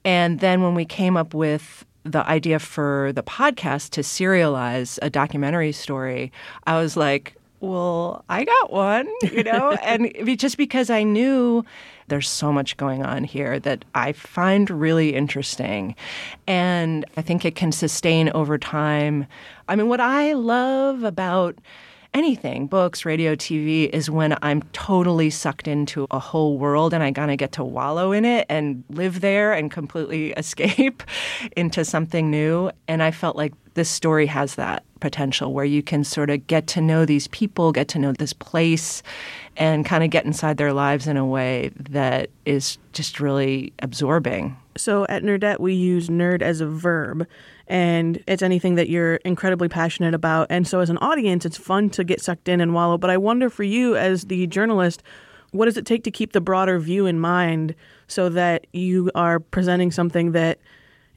And 0.05 0.41
then 0.41 0.62
when 0.62 0.75
we 0.75 0.85
came 0.85 1.17
up 1.17 1.35
with 1.35 1.85
the 2.05 2.26
idea 2.29 2.59
for 2.59 3.12
the 3.14 3.23
podcast 3.23 3.91
to 3.91 4.03
serialize 4.03 4.99
a 5.00 5.09
documentary 5.09 5.73
story, 5.73 6.31
I 6.67 6.79
was 6.79 6.97
like, 6.97 7.35
well, 7.61 8.25
I 8.29 8.45
got 8.45 8.73
one, 8.73 9.09
you 9.23 9.43
know? 9.45 9.73
and 9.83 10.12
just 10.38 10.59
because 10.59 10.91
I 10.91 11.03
knew 11.03 11.64
there's 12.09 12.29
so 12.29 12.53
much 12.53 12.76
going 12.76 13.03
on 13.03 13.25
here 13.25 13.59
that 13.61 13.85
I 13.95 14.12
find 14.12 14.69
really 14.69 15.14
interesting. 15.14 15.95
And 16.47 17.07
I 17.17 17.23
think 17.23 17.47
it 17.47 17.55
can 17.55 17.73
sustain 17.73 18.29
over 18.31 18.59
time. 18.59 19.26
I 19.69 19.76
mean, 19.76 19.88
what 19.88 20.00
I 20.00 20.35
love 20.35 21.05
about 21.05 21.57
anything, 22.14 22.66
books, 22.68 23.04
radio, 23.04 23.35
TV, 23.35 23.90
is 23.90 24.09
when 24.09 24.37
I'm 24.40 24.62
totally 24.73 25.28
sucked 25.30 25.68
into 25.68 26.06
a 26.11 26.18
whole 26.18 26.56
world 26.56 26.94
and 26.94 27.02
I 27.02 27.12
kind 27.12 27.30
of 27.30 27.37
get 27.37 27.52
to 27.52 27.64
wallow 27.64 28.12
in 28.12 28.25
it 28.25 28.47
and 28.49 28.85
live 28.88 29.21
there 29.21 29.52
and 29.52 29.71
completely 29.71 30.30
escape 30.37 31.02
into 31.56 31.85
something 31.85 32.30
new. 32.30 32.71
And 32.88 33.02
I 33.02 33.11
felt 33.11 33.37
like 33.37 33.52
this 33.75 33.90
story 33.90 34.26
has 34.26 34.54
that 34.54 34.85
potential 35.00 35.52
where 35.52 35.64
you 35.64 35.83
can 35.83 36.04
sort 36.04 36.30
of 36.30 36.47
get 36.47 36.66
to 36.68 36.80
know 36.80 37.04
these 37.04 37.28
people, 37.28 37.73
get 37.73 37.88
to 37.88 37.99
know 37.99 38.12
this 38.12 38.33
place, 38.33 39.02
and 39.56 39.85
kind 39.85 40.04
of 40.04 40.11
get 40.11 40.25
inside 40.25 40.56
their 40.56 40.73
lives 40.73 41.06
in 41.06 41.16
a 41.16 41.26
way 41.26 41.71
that 41.90 42.30
is 42.47 42.78
just 42.92 43.21
really 43.21 43.73
absorbing. 43.80 44.56
So 44.76 45.07
at 45.09 45.23
Nerdette, 45.23 45.61
we 45.61 45.75
use 45.75 46.09
nerd 46.09 46.43
as 46.43 46.61
a 46.61 46.66
verb 46.66 47.26
and 47.66 48.23
it's 48.26 48.43
anything 48.43 48.75
that 48.75 48.88
you're 48.88 49.16
incredibly 49.16 49.69
passionate 49.69 50.14
about. 50.14 50.49
And 50.50 50.66
so, 50.66 50.81
as 50.81 50.90
an 50.90 50.99
audience, 50.99 51.47
it's 51.47 51.57
fun 51.57 51.90
to 51.90 52.04
get 52.04 52.21
sucked 52.21 52.49
in 52.49 52.61
and 52.61 52.75
wallow. 52.75 52.99
But 52.99 53.11
I 53.11 53.16
wonder 53.16 53.49
for 53.49 53.62
you, 53.62 53.97
as 53.97 54.25
the 54.25 54.47
journalist, 54.47 55.02
what 55.52 55.66
does 55.66 55.76
it 55.76 55.87
take 55.87 56.04
to 56.04 56.11
keep 56.11 56.33
the 56.33 56.40
broader 56.40 56.78
view 56.78 57.07
in 57.07 57.19
mind 57.21 57.75
so 58.07 58.28
that 58.28 58.66
you 58.73 59.11
are 59.14 59.40
presenting 59.40 59.90
something 59.90 60.33
that 60.33 60.59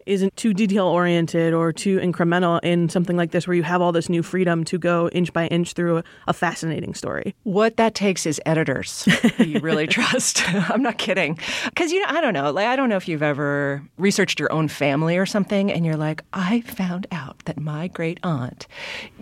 isn't 0.07 0.35
too 0.37 0.53
detail 0.53 0.87
oriented 0.87 1.53
or 1.53 1.71
too 1.73 1.99
incremental 1.99 2.59
in 2.63 2.89
something 2.89 3.17
like 3.17 3.31
this 3.31 3.47
where 3.47 3.55
you 3.55 3.63
have 3.63 3.81
all 3.81 3.91
this 3.91 4.09
new 4.09 4.23
freedom 4.23 4.63
to 4.65 4.77
go 4.77 5.09
inch 5.09 5.31
by 5.33 5.47
inch 5.47 5.73
through 5.73 5.97
a, 5.97 6.03
a 6.27 6.33
fascinating 6.33 6.93
story. 6.93 7.35
What 7.43 7.77
that 7.77 7.95
takes 7.95 8.25
is 8.25 8.41
editors 8.45 9.07
you 9.37 9.59
really 9.59 9.87
trust. 9.97 10.43
I'm 10.69 10.81
not 10.81 10.97
kidding. 10.97 11.37
Cuz 11.75 11.91
you 11.91 11.99
know, 11.99 12.05
I 12.09 12.21
don't 12.21 12.33
know. 12.33 12.51
Like 12.51 12.67
I 12.67 12.75
don't 12.75 12.89
know 12.89 12.97
if 12.97 13.07
you've 13.07 13.23
ever 13.23 13.83
researched 13.97 14.39
your 14.39 14.51
own 14.51 14.67
family 14.67 15.17
or 15.17 15.25
something 15.25 15.71
and 15.71 15.85
you're 15.85 15.97
like, 15.97 16.21
"I 16.33 16.61
found 16.61 17.07
out 17.11 17.37
that 17.45 17.59
my 17.59 17.87
great 17.87 18.19
aunt 18.23 18.67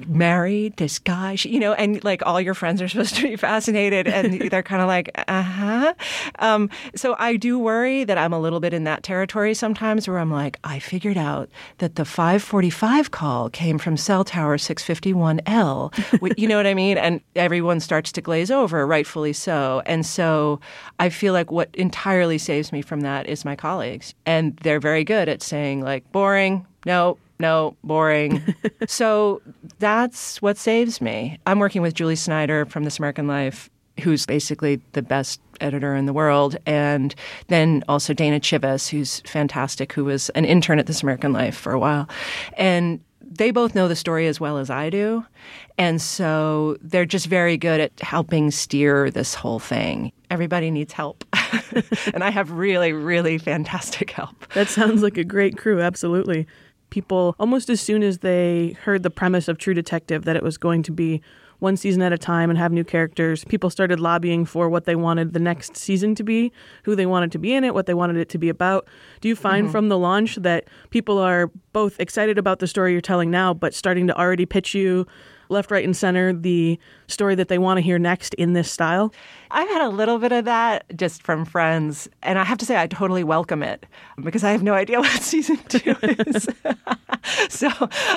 married 0.07 0.77
this 0.77 0.99
guy." 0.99 1.35
She, 1.35 1.49
you 1.49 1.59
know, 1.59 1.73
and 1.73 2.03
like 2.03 2.25
all 2.25 2.39
your 2.39 2.53
friends 2.53 2.81
are 2.81 2.87
supposed 2.87 3.15
to 3.15 3.23
be 3.23 3.35
fascinated 3.35 4.07
and 4.07 4.41
they're 4.51 4.63
kind 4.63 4.81
of 4.81 4.87
like, 4.87 5.09
"Uh-huh." 5.27 5.93
Um, 6.39 6.69
so 6.95 7.15
I 7.19 7.37
do 7.37 7.57
worry 7.59 8.03
that 8.03 8.17
I'm 8.17 8.33
a 8.33 8.39
little 8.39 8.59
bit 8.59 8.73
in 8.73 8.83
that 8.85 9.03
territory 9.03 9.53
sometimes 9.53 10.07
where 10.07 10.19
I'm 10.19 10.31
like, 10.31 10.59
I 10.63 10.74
figured 10.79 11.17
out 11.17 11.49
that 11.79 11.95
the 11.95 12.05
545 12.05 13.11
call 13.11 13.49
came 13.49 13.77
from 13.77 13.97
cell 13.97 14.23
tower 14.23 14.57
651L. 14.57 16.37
you 16.37 16.47
know 16.47 16.57
what 16.57 16.67
I 16.67 16.73
mean? 16.73 16.97
And 16.97 17.21
everyone 17.35 17.79
starts 17.79 18.11
to 18.13 18.21
glaze 18.21 18.51
over, 18.51 18.85
rightfully 18.85 19.33
so. 19.33 19.81
And 19.85 20.05
so 20.05 20.59
I 20.99 21.09
feel 21.09 21.33
like 21.33 21.51
what 21.51 21.69
entirely 21.73 22.37
saves 22.37 22.71
me 22.71 22.81
from 22.81 23.01
that 23.01 23.27
is 23.27 23.45
my 23.45 23.55
colleagues. 23.55 24.13
And 24.25 24.55
they're 24.57 24.79
very 24.79 25.03
good 25.03 25.29
at 25.29 25.41
saying, 25.41 25.81
like, 25.81 26.09
boring, 26.11 26.65
no, 26.85 27.17
no, 27.39 27.75
boring. 27.83 28.55
so 28.87 29.41
that's 29.79 30.41
what 30.41 30.57
saves 30.57 31.01
me. 31.01 31.39
I'm 31.45 31.59
working 31.59 31.81
with 31.81 31.93
Julie 31.93 32.15
Snyder 32.15 32.65
from 32.65 32.83
This 32.83 32.97
American 32.97 33.27
Life 33.27 33.69
who's 34.01 34.25
basically 34.25 34.81
the 34.91 35.01
best 35.01 35.39
editor 35.61 35.95
in 35.95 36.05
the 36.05 36.13
world, 36.13 36.57
and 36.65 37.15
then 37.47 37.83
also 37.87 38.13
Dana 38.13 38.39
Chivvis, 38.39 38.89
who's 38.89 39.21
fantastic, 39.21 39.93
who 39.93 40.05
was 40.05 40.29
an 40.31 40.45
intern 40.45 40.79
at 40.79 40.85
This 40.85 41.01
American 41.01 41.33
Life 41.33 41.55
for 41.55 41.71
a 41.71 41.79
while. 41.79 42.09
And 42.57 42.99
they 43.21 43.51
both 43.51 43.75
know 43.75 43.87
the 43.87 43.95
story 43.95 44.27
as 44.27 44.39
well 44.39 44.57
as 44.57 44.69
I 44.69 44.89
do. 44.89 45.25
And 45.77 46.01
so 46.01 46.77
they're 46.81 47.05
just 47.05 47.27
very 47.27 47.57
good 47.57 47.79
at 47.79 47.99
helping 47.99 48.51
steer 48.51 49.09
this 49.09 49.33
whole 49.33 49.59
thing. 49.59 50.11
Everybody 50.29 50.71
needs 50.71 50.93
help. 50.93 51.25
and 52.13 52.23
I 52.23 52.29
have 52.29 52.51
really, 52.51 52.93
really 52.93 53.37
fantastic 53.37 54.11
help. 54.11 54.51
That 54.53 54.67
sounds 54.67 55.03
like 55.03 55.17
a 55.17 55.23
great 55.23 55.57
crew, 55.57 55.81
absolutely. 55.81 56.47
People, 56.91 57.35
almost 57.39 57.69
as 57.69 57.81
soon 57.81 58.03
as 58.03 58.19
they 58.19 58.77
heard 58.83 59.03
the 59.03 59.09
premise 59.09 59.47
of 59.47 59.57
True 59.57 59.73
Detective, 59.73 60.23
that 60.25 60.35
it 60.35 60.43
was 60.43 60.57
going 60.57 60.83
to 60.83 60.91
be 60.91 61.21
one 61.59 61.77
season 61.77 62.01
at 62.01 62.13
a 62.13 62.17
time 62.17 62.49
and 62.49 62.59
have 62.59 62.71
new 62.71 62.83
characters. 62.83 63.43
People 63.45 63.69
started 63.69 63.99
lobbying 63.99 64.45
for 64.45 64.69
what 64.69 64.85
they 64.85 64.95
wanted 64.95 65.33
the 65.33 65.39
next 65.39 65.77
season 65.77 66.15
to 66.15 66.23
be, 66.23 66.51
who 66.83 66.95
they 66.95 67.05
wanted 67.05 67.31
to 67.31 67.39
be 67.39 67.53
in 67.53 67.63
it, 67.63 67.73
what 67.73 67.85
they 67.85 67.93
wanted 67.93 68.17
it 68.17 68.29
to 68.29 68.37
be 68.37 68.49
about. 68.49 68.87
Do 69.21 69.27
you 69.27 69.35
find 69.35 69.65
mm-hmm. 69.65 69.71
from 69.71 69.89
the 69.89 69.97
launch 69.97 70.35
that 70.37 70.65
people 70.89 71.17
are 71.17 71.51
both 71.73 71.99
excited 71.99 72.37
about 72.37 72.59
the 72.59 72.67
story 72.67 72.91
you're 72.91 73.01
telling 73.01 73.31
now, 73.31 73.53
but 73.53 73.73
starting 73.73 74.07
to 74.07 74.17
already 74.19 74.45
pitch 74.45 74.73
you 74.73 75.07
left, 75.49 75.71
right, 75.71 75.83
and 75.83 75.95
center 75.95 76.33
the 76.33 76.79
story 77.07 77.35
that 77.35 77.47
they 77.47 77.57
want 77.57 77.77
to 77.77 77.81
hear 77.81 77.99
next 77.99 78.33
in 78.35 78.53
this 78.53 78.71
style? 78.71 79.13
I've 79.51 79.69
had 79.69 79.81
a 79.81 79.89
little 79.89 80.19
bit 80.19 80.31
of 80.31 80.45
that 80.45 80.85
just 80.95 81.23
from 81.23 81.45
friends, 81.45 82.09
and 82.23 82.37
I 82.39 82.43
have 82.43 82.57
to 82.59 82.65
say 82.65 82.81
I 82.81 82.87
totally 82.87 83.23
welcome 83.23 83.63
it 83.63 83.85
because 84.23 84.43
I 84.43 84.51
have 84.51 84.63
no 84.63 84.73
idea 84.73 84.99
what 85.01 85.21
season 85.21 85.57
two 85.67 85.95
is. 86.01 86.47
so 87.49 87.69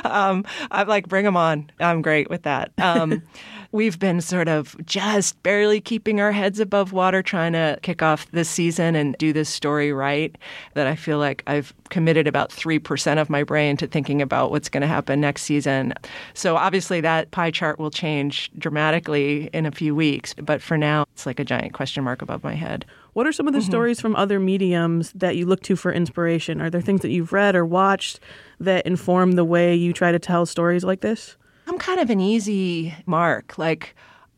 um, 0.05 0.45
I'm 0.71 0.89
like, 0.89 1.09
bring 1.09 1.25
them 1.25 1.37
on. 1.37 1.71
I'm 1.81 2.03
great 2.03 2.31
with 2.31 2.43
that. 2.43 2.73
Um, 2.79 3.23
we've 3.73 3.99
been 3.99 4.21
sort 4.21 4.49
of 4.49 4.77
just 4.85 5.43
barely 5.43 5.81
keeping 5.81 6.21
our 6.21 6.33
heads 6.33 6.61
above 6.61 6.93
water, 6.93 7.23
trying 7.23 7.53
to 7.53 7.79
kick 7.83 8.03
off 8.03 8.31
this 8.31 8.49
season 8.49 8.95
and 8.95 9.17
do 9.19 9.33
this 9.33 9.49
story 9.49 9.93
right. 9.93 10.37
That 10.75 10.87
I 10.87 10.95
feel 10.95 11.19
like 11.19 11.43
I've 11.47 11.75
committed 11.91 12.27
about 12.27 12.51
3% 12.51 13.21
of 13.21 13.29
my 13.29 13.43
brain 13.43 13.77
to 13.79 13.87
thinking 13.87 14.23
about 14.23 14.51
what's 14.51 14.69
going 14.69 14.81
to 14.83 14.87
happen 14.87 15.21
next 15.21 15.43
season. 15.43 15.95
So 16.35 16.57
obviously 16.57 17.01
that 17.03 17.18
pie 17.31 17.51
chart 17.51 17.79
will 17.79 17.91
change 17.91 18.51
dramatically 18.59 19.51
in 19.53 19.67
a 19.67 19.71
few 19.71 19.95
weeks. 19.95 20.35
But 20.35 20.63
for 20.63 20.77
now, 20.77 21.07
it's 21.13 21.27
like 21.27 21.41
a 21.41 21.45
giant 21.45 21.73
question 21.73 22.05
mark 22.05 22.23
above 22.23 22.45
my 22.45 22.55
head. 22.55 22.85
What 23.13 23.27
are 23.27 23.33
some 23.33 23.47
of 23.49 23.53
the 23.53 23.61
mm-hmm. 23.61 23.71
stories 23.71 24.01
from 24.01 24.15
other 24.17 24.39
mediums 24.39 25.13
that 25.13 25.37
you 25.37 25.47
look 25.47 25.63
to 25.63 25.77
for 25.77 25.93
inspiration? 25.93 26.61
Are 26.61 26.71
there 26.71 26.81
things 26.81 27.03
that 27.03 27.11
you've 27.11 27.33
read 27.33 27.57
or 27.57 27.67
watched 27.67 28.21
that 28.61 28.87
inform 28.87 29.33
the 29.33 29.45
way 29.45 29.75
you 29.75 29.93
try 29.93 30.13
to 30.13 30.19
tell 30.19 30.47
stories 30.47 30.85
like 30.85 31.01
this? 31.01 31.37
I'm 31.67 31.79
kind 31.79 32.01
of 32.01 32.11
an 32.11 32.21
easy 32.21 32.95
mark. 33.07 33.59
Like, 33.59 33.95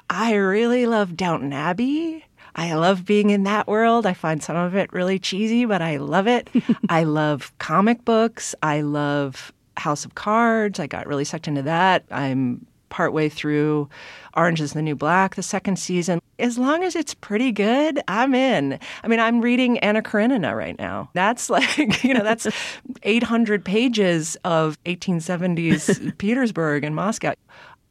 I 0.08 0.34
really 0.34 0.86
love 0.86 1.16
Downton 1.16 1.52
Abbey. 1.52 2.24
I 2.56 2.74
love 2.74 3.04
being 3.04 3.30
in 3.30 3.44
that 3.44 3.68
world. 3.68 4.06
I 4.06 4.14
find 4.14 4.42
some 4.42 4.56
of 4.56 4.74
it 4.74 4.92
really 4.92 5.18
cheesy, 5.18 5.64
but 5.64 5.82
I 5.82 5.98
love 5.98 6.26
it. 6.26 6.50
I 6.88 7.04
love 7.04 7.56
comic 7.58 8.04
books. 8.04 8.54
I 8.62 8.80
love 8.80 9.52
House 9.76 10.04
of 10.04 10.14
Cards. 10.14 10.80
I 10.80 10.86
got 10.86 11.06
really 11.06 11.24
sucked 11.24 11.48
into 11.48 11.62
that. 11.62 12.04
I'm 12.10 12.66
partway 12.90 13.28
through 13.28 13.88
Orange 14.34 14.60
is 14.60 14.74
the 14.74 14.82
New 14.82 14.94
Black, 14.94 15.34
the 15.34 15.42
second 15.42 15.78
season. 15.78 16.20
As 16.38 16.58
long 16.58 16.84
as 16.84 16.94
it's 16.94 17.14
pretty 17.14 17.52
good, 17.52 18.00
I'm 18.06 18.34
in. 18.34 18.78
I 19.02 19.08
mean, 19.08 19.20
I'm 19.20 19.40
reading 19.40 19.78
Anna 19.78 20.02
Karenina 20.02 20.54
right 20.54 20.78
now. 20.78 21.10
That's 21.14 21.48
like, 21.50 22.04
you 22.04 22.14
know, 22.14 22.22
that's 22.22 22.46
800 23.02 23.64
pages 23.64 24.36
of 24.44 24.82
1870s 24.84 26.14
Petersburg 26.18 26.84
and 26.84 26.94
Moscow. 26.94 27.34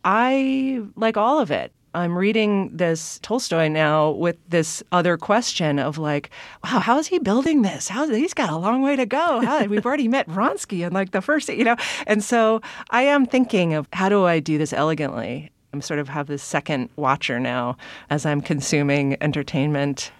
I 0.03 0.81
like 0.95 1.17
all 1.17 1.39
of 1.39 1.51
it. 1.51 1.73
I'm 1.95 2.15
reading 2.15 2.75
this 2.75 3.19
Tolstoy 3.23 3.67
now 3.67 4.11
with 4.11 4.37
this 4.47 4.83
other 4.91 5.17
question 5.17 5.79
of 5.79 5.97
like, 5.97 6.29
wow, 6.63 6.79
how 6.79 6.99
is 6.99 7.07
he 7.07 7.17
building 7.17 7.63
this? 7.63 7.87
How 7.87 8.07
he's 8.07 8.33
got 8.33 8.51
a 8.51 8.57
long 8.57 8.81
way 8.81 8.95
to 8.95 9.05
go. 9.05 9.41
How, 9.41 9.63
we've 9.65 9.85
already 9.85 10.07
met 10.07 10.27
Vronsky 10.27 10.85
in 10.85 10.93
like 10.93 11.11
the 11.11 11.21
first, 11.21 11.49
you 11.49 11.63
know, 11.63 11.75
and 12.05 12.23
so 12.23 12.61
I 12.91 13.03
am 13.03 13.25
thinking 13.25 13.73
of 13.73 13.87
how 13.91 14.09
do 14.09 14.25
I 14.25 14.39
do 14.39 14.57
this 14.57 14.71
elegantly. 14.71 15.51
I'm 15.73 15.81
sort 15.81 15.99
of 15.99 16.09
have 16.09 16.27
this 16.27 16.43
second 16.43 16.89
watcher 16.95 17.39
now 17.39 17.77
as 18.09 18.25
I'm 18.25 18.41
consuming 18.41 19.17
entertainment. 19.21 20.11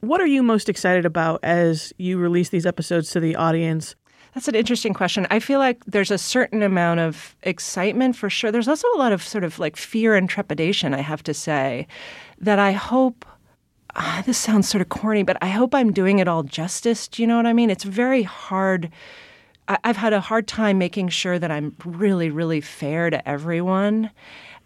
What 0.00 0.20
are 0.20 0.26
you 0.26 0.42
most 0.42 0.68
excited 0.68 1.04
about 1.04 1.40
as 1.42 1.92
you 1.98 2.18
release 2.18 2.50
these 2.50 2.66
episodes 2.66 3.10
to 3.10 3.20
the 3.20 3.34
audience? 3.34 3.96
That's 4.34 4.48
an 4.48 4.54
interesting 4.54 4.94
question. 4.94 5.26
I 5.30 5.38
feel 5.38 5.58
like 5.58 5.84
there's 5.86 6.10
a 6.10 6.18
certain 6.18 6.62
amount 6.62 7.00
of 7.00 7.36
excitement 7.42 8.16
for 8.16 8.30
sure. 8.30 8.52
There's 8.52 8.68
also 8.68 8.86
a 8.94 8.98
lot 8.98 9.12
of 9.12 9.22
sort 9.22 9.44
of 9.44 9.58
like 9.58 9.76
fear 9.76 10.14
and 10.14 10.28
trepidation, 10.28 10.94
I 10.94 11.00
have 11.00 11.22
to 11.24 11.34
say, 11.34 11.86
that 12.38 12.58
I 12.58 12.72
hope. 12.72 13.24
Uh, 13.96 14.22
this 14.22 14.38
sounds 14.38 14.68
sort 14.68 14.82
of 14.82 14.90
corny, 14.90 15.22
but 15.22 15.38
I 15.40 15.48
hope 15.48 15.74
I'm 15.74 15.92
doing 15.92 16.18
it 16.18 16.28
all 16.28 16.42
justice. 16.42 17.08
Do 17.08 17.22
you 17.22 17.26
know 17.26 17.36
what 17.36 17.46
I 17.46 17.52
mean? 17.52 17.70
It's 17.70 17.84
very 17.84 18.22
hard. 18.22 18.90
I, 19.66 19.78
I've 19.82 19.96
had 19.96 20.12
a 20.12 20.20
hard 20.20 20.46
time 20.46 20.78
making 20.78 21.08
sure 21.08 21.38
that 21.38 21.50
I'm 21.50 21.74
really, 21.84 22.30
really 22.30 22.60
fair 22.60 23.10
to 23.10 23.26
everyone 23.28 24.10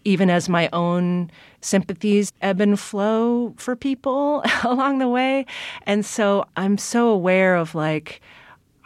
even 0.04 0.30
as 0.30 0.48
my 0.48 0.68
own 0.72 1.30
sympathies 1.60 2.32
ebb 2.42 2.60
and 2.60 2.78
flow 2.78 3.54
for 3.56 3.76
people 3.76 4.42
along 4.64 4.98
the 4.98 5.08
way. 5.08 5.46
And 5.86 6.04
so 6.04 6.44
I'm 6.56 6.78
so 6.78 7.08
aware 7.08 7.54
of 7.54 7.74
like, 7.74 8.20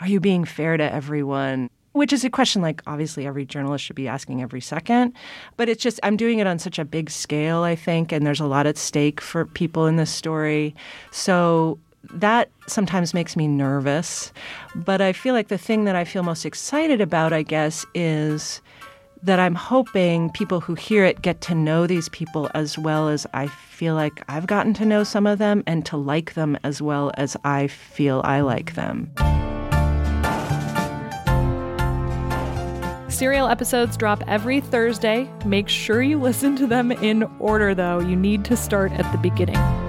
are 0.00 0.08
you 0.08 0.20
being 0.20 0.44
fair 0.44 0.76
to 0.76 0.92
everyone? 0.92 1.70
Which 1.92 2.12
is 2.12 2.24
a 2.24 2.30
question 2.30 2.60
like 2.60 2.82
obviously 2.86 3.26
every 3.26 3.46
journalist 3.46 3.84
should 3.84 3.96
be 3.96 4.08
asking 4.08 4.42
every 4.42 4.60
second. 4.60 5.14
But 5.56 5.68
it's 5.68 5.82
just, 5.82 5.98
I'm 6.02 6.16
doing 6.16 6.38
it 6.38 6.46
on 6.46 6.58
such 6.58 6.78
a 6.78 6.84
big 6.84 7.08
scale, 7.08 7.62
I 7.62 7.74
think, 7.74 8.12
and 8.12 8.26
there's 8.26 8.40
a 8.40 8.46
lot 8.46 8.66
at 8.66 8.76
stake 8.76 9.20
for 9.20 9.46
people 9.46 9.86
in 9.86 9.96
this 9.96 10.10
story. 10.10 10.74
So 11.10 11.78
that 12.12 12.50
sometimes 12.66 13.14
makes 13.14 13.36
me 13.36 13.48
nervous. 13.48 14.32
But 14.74 15.00
I 15.00 15.12
feel 15.12 15.34
like 15.34 15.48
the 15.48 15.58
thing 15.58 15.84
that 15.84 15.96
I 15.96 16.04
feel 16.04 16.22
most 16.22 16.44
excited 16.44 17.00
about, 17.00 17.32
I 17.32 17.42
guess, 17.42 17.86
is 17.94 18.60
that 19.22 19.40
I'm 19.40 19.54
hoping 19.54 20.30
people 20.30 20.60
who 20.60 20.74
hear 20.74 21.04
it 21.04 21.22
get 21.22 21.40
to 21.42 21.54
know 21.54 21.86
these 21.86 22.08
people 22.10 22.50
as 22.54 22.78
well 22.78 23.08
as 23.08 23.26
I 23.32 23.46
feel 23.46 23.94
like 23.94 24.22
I've 24.28 24.46
gotten 24.46 24.74
to 24.74 24.84
know 24.84 25.02
some 25.02 25.26
of 25.26 25.38
them 25.38 25.64
and 25.66 25.84
to 25.86 25.96
like 25.96 26.34
them 26.34 26.58
as 26.62 26.82
well 26.82 27.10
as 27.14 27.36
I 27.44 27.66
feel 27.66 28.20
I 28.24 28.42
like 28.42 28.74
them. 28.74 29.12
Serial 33.16 33.49
episodes 33.49 33.96
drop 33.96 34.23
every 34.26 34.61
Thursday. 34.61 35.26
Make 35.46 35.70
sure 35.70 36.02
you 36.02 36.20
listen 36.20 36.54
to 36.56 36.66
them 36.66 36.92
in 36.92 37.23
order, 37.38 37.75
though. 37.75 37.99
You 37.99 38.14
need 38.14 38.44
to 38.44 38.58
start 38.58 38.92
at 38.92 39.11
the 39.11 39.16
beginning. 39.16 39.85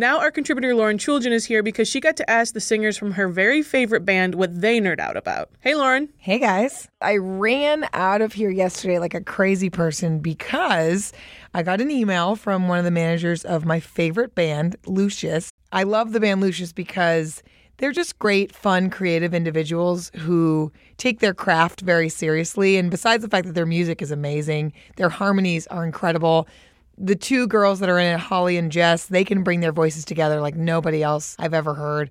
Now 0.00 0.18
our 0.18 0.30
contributor 0.30 0.74
Lauren 0.74 0.96
Chooljian 0.96 1.30
is 1.30 1.44
here 1.44 1.62
because 1.62 1.86
she 1.86 2.00
got 2.00 2.16
to 2.16 2.30
ask 2.30 2.54
the 2.54 2.60
singers 2.60 2.96
from 2.96 3.12
her 3.12 3.28
very 3.28 3.60
favorite 3.60 4.06
band 4.06 4.34
what 4.34 4.62
they 4.62 4.80
nerd 4.80 4.98
out 4.98 5.14
about. 5.14 5.50
Hey, 5.60 5.74
Lauren. 5.74 6.08
Hey, 6.16 6.38
guys. 6.38 6.88
I 7.02 7.18
ran 7.18 7.86
out 7.92 8.22
of 8.22 8.32
here 8.32 8.48
yesterday 8.48 8.98
like 8.98 9.12
a 9.12 9.20
crazy 9.20 9.68
person 9.68 10.20
because 10.20 11.12
I 11.52 11.62
got 11.62 11.82
an 11.82 11.90
email 11.90 12.34
from 12.34 12.66
one 12.66 12.78
of 12.78 12.86
the 12.86 12.90
managers 12.90 13.44
of 13.44 13.66
my 13.66 13.78
favorite 13.78 14.34
band, 14.34 14.74
Lucius. 14.86 15.50
I 15.70 15.82
love 15.82 16.12
the 16.12 16.20
band 16.20 16.40
Lucius 16.40 16.72
because 16.72 17.42
they're 17.76 17.92
just 17.92 18.18
great, 18.18 18.54
fun, 18.54 18.88
creative 18.88 19.34
individuals 19.34 20.10
who 20.16 20.72
take 20.96 21.20
their 21.20 21.34
craft 21.34 21.82
very 21.82 22.08
seriously. 22.08 22.78
And 22.78 22.90
besides 22.90 23.22
the 23.22 23.28
fact 23.28 23.46
that 23.48 23.54
their 23.54 23.66
music 23.66 24.00
is 24.00 24.10
amazing, 24.10 24.72
their 24.96 25.10
harmonies 25.10 25.66
are 25.66 25.84
incredible 25.84 26.48
the 27.00 27.16
two 27.16 27.46
girls 27.46 27.80
that 27.80 27.88
are 27.88 27.98
in 27.98 28.14
it, 28.14 28.20
Holly 28.20 28.56
and 28.56 28.70
Jess, 28.70 29.06
they 29.06 29.24
can 29.24 29.42
bring 29.42 29.60
their 29.60 29.72
voices 29.72 30.04
together 30.04 30.40
like 30.40 30.54
nobody 30.54 31.02
else 31.02 31.34
I've 31.38 31.54
ever 31.54 31.74
heard. 31.74 32.10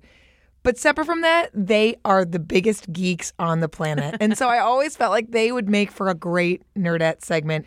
But 0.62 0.76
separate 0.76 1.06
from 1.06 1.22
that, 1.22 1.50
they 1.54 1.96
are 2.04 2.24
the 2.24 2.38
biggest 2.38 2.92
geeks 2.92 3.32
on 3.38 3.60
the 3.60 3.68
planet. 3.68 4.16
and 4.20 4.36
so 4.36 4.48
I 4.48 4.58
always 4.60 4.96
felt 4.96 5.12
like 5.12 5.30
they 5.30 5.52
would 5.52 5.68
make 5.68 5.90
for 5.90 6.08
a 6.08 6.14
great 6.14 6.62
nerdette 6.76 7.22
segment. 7.22 7.66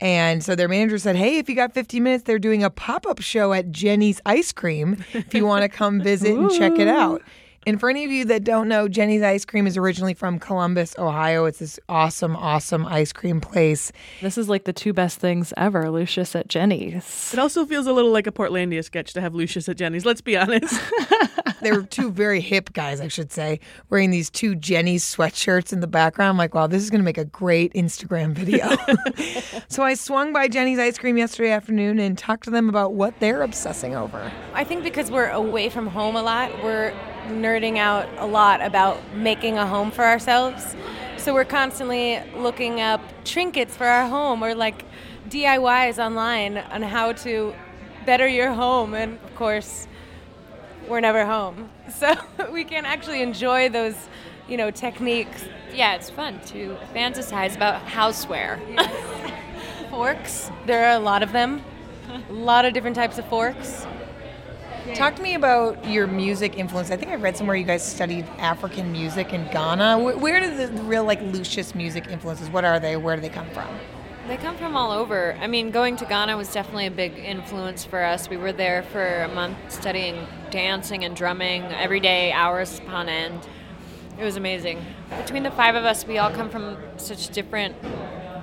And 0.00 0.42
so 0.42 0.54
their 0.54 0.68
manager 0.68 0.98
said, 0.98 1.16
Hey, 1.16 1.38
if 1.38 1.48
you 1.48 1.54
got 1.54 1.74
15 1.74 2.02
minutes, 2.02 2.24
they're 2.24 2.38
doing 2.38 2.64
a 2.64 2.70
pop 2.70 3.06
up 3.06 3.20
show 3.20 3.52
at 3.52 3.70
Jenny's 3.70 4.20
Ice 4.24 4.52
Cream 4.52 5.04
if 5.12 5.34
you 5.34 5.46
want 5.46 5.62
to 5.62 5.68
come 5.68 6.00
visit 6.00 6.36
and 6.36 6.50
check 6.50 6.78
it 6.78 6.88
out. 6.88 7.22
And 7.64 7.78
for 7.78 7.88
any 7.88 8.04
of 8.04 8.10
you 8.10 8.24
that 8.24 8.42
don't 8.42 8.66
know, 8.66 8.88
Jenny's 8.88 9.22
Ice 9.22 9.44
Cream 9.44 9.68
is 9.68 9.76
originally 9.76 10.14
from 10.14 10.40
Columbus, 10.40 10.96
Ohio. 10.98 11.44
It's 11.44 11.60
this 11.60 11.78
awesome, 11.88 12.34
awesome 12.34 12.84
ice 12.86 13.12
cream 13.12 13.40
place. 13.40 13.92
This 14.20 14.36
is 14.36 14.48
like 14.48 14.64
the 14.64 14.72
two 14.72 14.92
best 14.92 15.20
things 15.20 15.52
ever 15.56 15.88
Lucius 15.88 16.34
at 16.34 16.48
Jenny's. 16.48 17.30
It 17.32 17.38
also 17.38 17.64
feels 17.64 17.86
a 17.86 17.92
little 17.92 18.10
like 18.10 18.26
a 18.26 18.32
Portlandia 18.32 18.84
sketch 18.84 19.12
to 19.12 19.20
have 19.20 19.34
Lucius 19.34 19.68
at 19.68 19.76
Jenny's, 19.76 20.04
let's 20.04 20.20
be 20.20 20.36
honest. 20.36 20.80
they 21.62 21.70
were 21.70 21.84
two 21.84 22.10
very 22.10 22.40
hip 22.40 22.72
guys, 22.72 23.00
I 23.00 23.06
should 23.06 23.30
say, 23.30 23.60
wearing 23.90 24.10
these 24.10 24.28
two 24.28 24.56
Jenny's 24.56 25.04
sweatshirts 25.04 25.72
in 25.72 25.78
the 25.78 25.86
background. 25.86 26.30
I'm 26.30 26.38
like, 26.38 26.54
wow, 26.54 26.66
this 26.66 26.82
is 26.82 26.90
going 26.90 27.00
to 27.00 27.04
make 27.04 27.18
a 27.18 27.24
great 27.26 27.72
Instagram 27.74 28.32
video. 28.32 28.76
so 29.68 29.84
I 29.84 29.94
swung 29.94 30.32
by 30.32 30.48
Jenny's 30.48 30.80
Ice 30.80 30.98
Cream 30.98 31.16
yesterday 31.16 31.52
afternoon 31.52 32.00
and 32.00 32.18
talked 32.18 32.42
to 32.44 32.50
them 32.50 32.68
about 32.68 32.94
what 32.94 33.20
they're 33.20 33.42
obsessing 33.42 33.94
over. 33.94 34.32
I 34.52 34.64
think 34.64 34.82
because 34.82 35.12
we're 35.12 35.30
away 35.30 35.68
from 35.68 35.86
home 35.86 36.16
a 36.16 36.22
lot, 36.22 36.50
we're 36.64 36.92
nerding 37.26 37.78
out 37.78 38.08
a 38.18 38.26
lot 38.26 38.60
about 38.60 38.98
making 39.14 39.58
a 39.58 39.66
home 39.66 39.90
for 39.90 40.04
ourselves. 40.04 40.76
So 41.16 41.32
we're 41.32 41.44
constantly 41.44 42.20
looking 42.36 42.80
up 42.80 43.00
trinkets 43.24 43.76
for 43.76 43.86
our 43.86 44.08
home 44.08 44.42
or 44.42 44.54
like 44.54 44.84
DIYs 45.28 46.04
online 46.04 46.58
on 46.58 46.82
how 46.82 47.12
to 47.12 47.54
better 48.04 48.26
your 48.26 48.52
home. 48.52 48.94
And 48.94 49.18
of 49.24 49.34
course, 49.36 49.86
we're 50.88 51.00
never 51.00 51.24
home. 51.26 51.70
So 51.92 52.14
we 52.50 52.64
can 52.64 52.86
actually 52.86 53.22
enjoy 53.22 53.68
those, 53.68 53.94
you 54.48 54.56
know, 54.56 54.70
techniques. 54.70 55.44
Yeah, 55.74 55.94
it's 55.94 56.08
fun 56.08 56.40
to 56.46 56.76
fantasize 56.94 57.54
about 57.54 57.86
houseware. 57.86 58.58
Yes. 58.70 59.32
forks, 59.90 60.50
there 60.64 60.86
are 60.86 60.96
a 60.96 60.98
lot 60.98 61.22
of 61.22 61.32
them. 61.32 61.62
A 62.30 62.32
lot 62.32 62.64
of 62.64 62.72
different 62.72 62.96
types 62.96 63.18
of 63.18 63.26
forks. 63.26 63.86
Talk 64.94 65.14
to 65.14 65.22
me 65.22 65.34
about 65.36 65.88
your 65.88 66.08
music 66.08 66.58
influence. 66.58 66.90
I 66.90 66.96
think 66.96 67.12
I 67.12 67.14
read 67.14 67.36
somewhere 67.36 67.54
you 67.54 67.64
guys 67.64 67.86
studied 67.86 68.26
African 68.38 68.90
music 68.90 69.32
in 69.32 69.44
Ghana. 69.52 69.98
Where, 69.98 70.40
do 70.40 70.56
the 70.56 70.82
real 70.82 71.04
like 71.04 71.22
Lucius 71.22 71.76
music 71.76 72.08
influences? 72.08 72.50
What 72.50 72.64
are 72.64 72.80
they? 72.80 72.96
Where 72.96 73.14
do 73.14 73.22
they 73.22 73.28
come 73.28 73.48
from? 73.50 73.68
They 74.26 74.36
come 74.36 74.56
from 74.56 74.74
all 74.74 74.90
over. 74.90 75.34
I 75.40 75.46
mean, 75.46 75.70
going 75.70 75.96
to 75.98 76.04
Ghana 76.04 76.36
was 76.36 76.52
definitely 76.52 76.86
a 76.86 76.90
big 76.90 77.16
influence 77.16 77.84
for 77.84 78.02
us. 78.02 78.28
We 78.28 78.36
were 78.36 78.52
there 78.52 78.82
for 78.82 79.22
a 79.22 79.28
month 79.28 79.56
studying 79.68 80.26
dancing 80.50 81.04
and 81.04 81.14
drumming 81.14 81.62
every 81.62 82.00
day, 82.00 82.32
hours 82.32 82.80
upon 82.80 83.08
end. 83.08 83.46
It 84.18 84.24
was 84.24 84.36
amazing. 84.36 84.84
Between 85.16 85.44
the 85.44 85.52
five 85.52 85.76
of 85.76 85.84
us, 85.84 86.04
we 86.04 86.18
all 86.18 86.30
come 86.30 86.50
from 86.50 86.76
such 86.96 87.28
different 87.28 87.76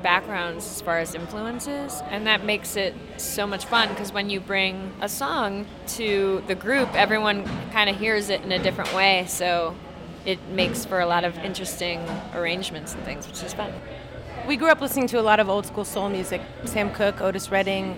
backgrounds 0.02 0.66
as 0.66 0.82
far 0.82 1.00
as 1.00 1.16
influences, 1.16 2.02
and 2.10 2.28
that 2.28 2.44
makes 2.44 2.76
it 2.76 2.96
so 3.18 3.46
much 3.46 3.66
fun 3.66 3.90
because 3.90 4.12
when 4.12 4.30
you 4.30 4.40
bring 4.40 4.94
a 5.02 5.10
song 5.10 5.66
to 5.88 6.44
the 6.48 6.56
group, 6.56 6.94
everyone 6.96 7.46
kind 7.72 7.90
of 7.90 7.98
hears 7.98 8.30
it 8.30 8.42
in 8.42 8.52
a 8.52 8.60
different 8.60 8.94
way, 8.94 9.26
so 9.28 9.76
it 10.26 10.40
makes 10.50 10.86
for 10.86 11.00
a 11.00 11.06
lot 11.06 11.24
of 11.24 11.38
interesting 11.40 12.00
arrangements 12.34 12.94
and 12.94 13.04
things, 13.04 13.28
which 13.28 13.42
is 13.44 13.54
fun. 13.54 13.74
We 14.48 14.58
grew 14.58 14.70
up 14.70 14.82
listening 14.82 15.08
to 15.08 15.20
a 15.20 15.22
lot 15.22 15.40
of 15.40 15.50
old 15.50 15.66
school 15.66 15.86
soul 15.86 16.10
music 16.10 16.42
Sam 16.66 16.92
Cooke, 16.92 17.22
Otis 17.22 17.52
Redding. 17.52 17.98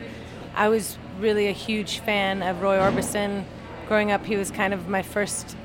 I 0.55 0.69
was 0.69 0.97
really 1.19 1.47
a 1.47 1.53
huge 1.53 1.99
fan 1.99 2.41
of 2.41 2.61
Roy 2.61 2.77
Orbison. 2.77 3.45
Growing 3.87 4.11
up, 4.11 4.25
he 4.25 4.37
was 4.37 4.51
kind 4.51 4.73
of 4.73 4.87
my 4.87 5.01
first 5.01 5.55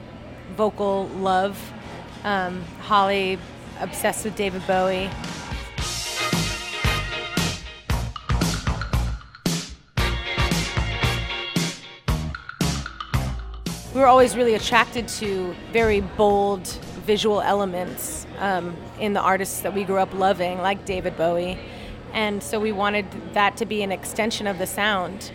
vocal 0.57 1.09
love. 1.09 1.73
Um, 2.25 2.63
Holly, 2.81 3.39
obsessed 3.81 4.25
with 4.25 4.37
David 4.37 4.67
Bowie. 4.67 5.11
We 13.97 14.03
were 14.03 14.09
always 14.09 14.37
really 14.37 14.55
attracted 14.55 15.09
to 15.09 15.57
very 15.73 16.03
bold 16.03 16.67
visual 17.07 17.41
elements 17.41 18.27
um, 18.41 18.77
in 19.01 19.15
the 19.15 19.21
artists 19.21 19.61
that 19.61 19.73
we 19.73 19.85
grew 19.85 19.97
up 19.97 20.13
loving, 20.13 20.59
like 20.59 20.85
David 20.85 21.17
Bowie. 21.17 21.59
And 22.13 22.43
so 22.43 22.61
we 22.61 22.73
wanted 22.73 23.07
that 23.33 23.57
to 23.57 23.65
be 23.65 23.83
an 23.83 23.93
extension 23.93 24.47
of 24.47 24.59
the 24.59 24.67
sound 24.67 25.33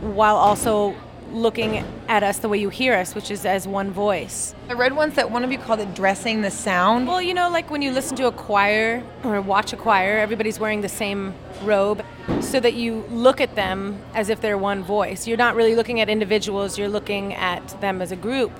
while 0.00 0.36
also 0.36 0.94
looking 1.32 1.84
at 2.08 2.22
us 2.22 2.38
the 2.38 2.48
way 2.48 2.58
you 2.58 2.68
hear 2.68 2.94
us, 2.94 3.14
which 3.14 3.30
is 3.30 3.44
as 3.44 3.66
one 3.66 3.90
voice. 3.90 4.54
I 4.68 4.74
read 4.74 4.94
once 4.94 5.16
that 5.16 5.30
one 5.30 5.44
of 5.44 5.52
you 5.52 5.58
called 5.58 5.80
it 5.80 5.94
dressing 5.94 6.42
the 6.42 6.50
sound. 6.50 7.06
Well, 7.06 7.22
you 7.22 7.34
know, 7.34 7.48
like 7.50 7.70
when 7.70 7.82
you 7.82 7.92
listen 7.92 8.16
to 8.16 8.26
a 8.26 8.32
choir 8.32 9.02
or 9.24 9.40
watch 9.40 9.72
a 9.72 9.76
choir, 9.76 10.18
everybody's 10.18 10.58
wearing 10.58 10.80
the 10.80 10.88
same 10.88 11.34
robe 11.62 12.04
so 12.40 12.60
that 12.60 12.74
you 12.74 13.04
look 13.10 13.40
at 13.40 13.54
them 13.54 14.00
as 14.14 14.28
if 14.28 14.40
they're 14.40 14.58
one 14.58 14.82
voice. 14.82 15.26
You're 15.26 15.36
not 15.36 15.54
really 15.54 15.74
looking 15.74 16.00
at 16.00 16.08
individuals, 16.08 16.78
you're 16.78 16.88
looking 16.88 17.34
at 17.34 17.80
them 17.80 18.00
as 18.00 18.12
a 18.12 18.16
group 18.16 18.52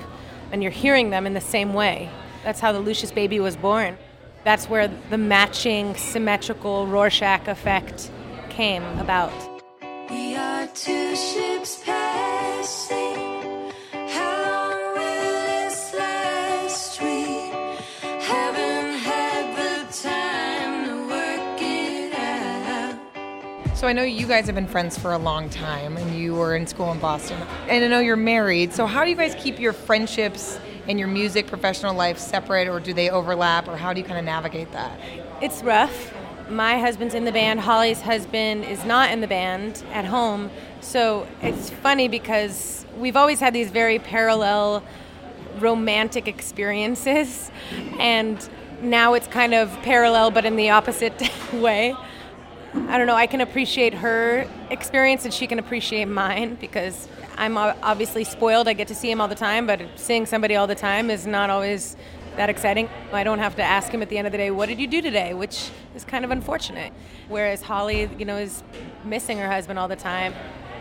and 0.52 0.62
you're 0.62 0.72
hearing 0.72 1.10
them 1.10 1.26
in 1.26 1.34
the 1.34 1.40
same 1.40 1.74
way. 1.74 2.10
That's 2.44 2.60
how 2.60 2.72
the 2.72 2.80
Lucius 2.80 3.12
baby 3.12 3.40
was 3.40 3.56
born. 3.56 3.98
That's 4.44 4.68
where 4.68 4.88
the 5.10 5.18
matching, 5.18 5.94
symmetrical 5.96 6.86
Rorschach 6.86 7.48
effect 7.48 8.10
came 8.48 8.82
about. 8.98 9.47
So 23.78 23.86
I 23.86 23.92
know 23.92 24.02
you 24.02 24.26
guys 24.26 24.46
have 24.46 24.56
been 24.56 24.66
friends 24.66 24.98
for 24.98 25.12
a 25.12 25.18
long 25.18 25.48
time 25.50 25.96
and 25.96 26.18
you 26.18 26.34
were 26.34 26.56
in 26.56 26.66
school 26.66 26.90
in 26.90 26.98
Boston. 26.98 27.40
And 27.68 27.84
I 27.84 27.88
know 27.88 28.00
you're 28.00 28.16
married. 28.16 28.72
So 28.72 28.86
how 28.86 29.04
do 29.04 29.10
you 29.10 29.16
guys 29.16 29.36
keep 29.38 29.60
your 29.60 29.72
friendships 29.72 30.58
and 30.88 30.98
your 30.98 31.06
music 31.06 31.46
professional 31.46 31.94
life 31.94 32.18
separate 32.18 32.66
or 32.66 32.80
do 32.80 32.92
they 32.92 33.08
overlap 33.08 33.68
or 33.68 33.76
how 33.76 33.92
do 33.92 34.00
you 34.00 34.06
kind 34.06 34.18
of 34.18 34.24
navigate 34.24 34.72
that? 34.72 34.98
It's 35.40 35.62
rough. 35.62 36.12
My 36.48 36.78
husband's 36.78 37.14
in 37.14 37.24
the 37.24 37.32
band, 37.32 37.60
Holly's 37.60 38.00
husband 38.00 38.64
is 38.64 38.84
not 38.84 39.10
in 39.10 39.20
the 39.20 39.26
band 39.26 39.84
at 39.92 40.04
home. 40.04 40.50
So 40.80 41.26
it's 41.42 41.70
funny 41.70 42.08
because 42.08 42.86
we've 42.96 43.16
always 43.16 43.40
had 43.40 43.52
these 43.52 43.70
very 43.70 43.98
parallel 43.98 44.82
romantic 45.58 46.28
experiences 46.28 47.50
and 47.98 48.48
now 48.80 49.14
it's 49.14 49.26
kind 49.26 49.54
of 49.54 49.70
parallel 49.82 50.30
but 50.30 50.44
in 50.44 50.54
the 50.54 50.70
opposite 50.70 51.20
way 51.52 51.96
I 52.74 52.98
don't 52.98 53.06
know, 53.06 53.14
I 53.14 53.26
can 53.26 53.40
appreciate 53.40 53.94
her 53.94 54.46
experience 54.70 55.24
and 55.24 55.32
she 55.32 55.46
can 55.46 55.58
appreciate 55.58 56.04
mine 56.04 56.56
because 56.56 57.08
I'm 57.36 57.56
obviously 57.56 58.24
spoiled. 58.24 58.68
I 58.68 58.74
get 58.74 58.88
to 58.88 58.94
see 58.94 59.10
him 59.10 59.20
all 59.20 59.28
the 59.28 59.34
time, 59.34 59.66
but 59.66 59.80
seeing 59.96 60.26
somebody 60.26 60.54
all 60.54 60.66
the 60.66 60.74
time 60.74 61.10
is 61.10 61.26
not 61.26 61.48
always 61.48 61.96
that 62.38 62.48
exciting. 62.48 62.88
I 63.12 63.24
don't 63.24 63.40
have 63.40 63.56
to 63.56 63.64
ask 63.64 63.90
him 63.90 64.00
at 64.00 64.08
the 64.08 64.16
end 64.16 64.28
of 64.28 64.32
the 64.32 64.38
day, 64.38 64.52
what 64.52 64.68
did 64.68 64.78
you 64.78 64.86
do 64.86 65.02
today? 65.02 65.34
Which 65.34 65.70
is 65.96 66.04
kind 66.04 66.24
of 66.24 66.30
unfortunate. 66.30 66.92
Whereas 67.28 67.62
Holly, 67.62 68.08
you 68.16 68.24
know, 68.24 68.36
is 68.36 68.62
missing 69.04 69.38
her 69.38 69.50
husband 69.50 69.76
all 69.76 69.88
the 69.88 69.96
time. 69.96 70.32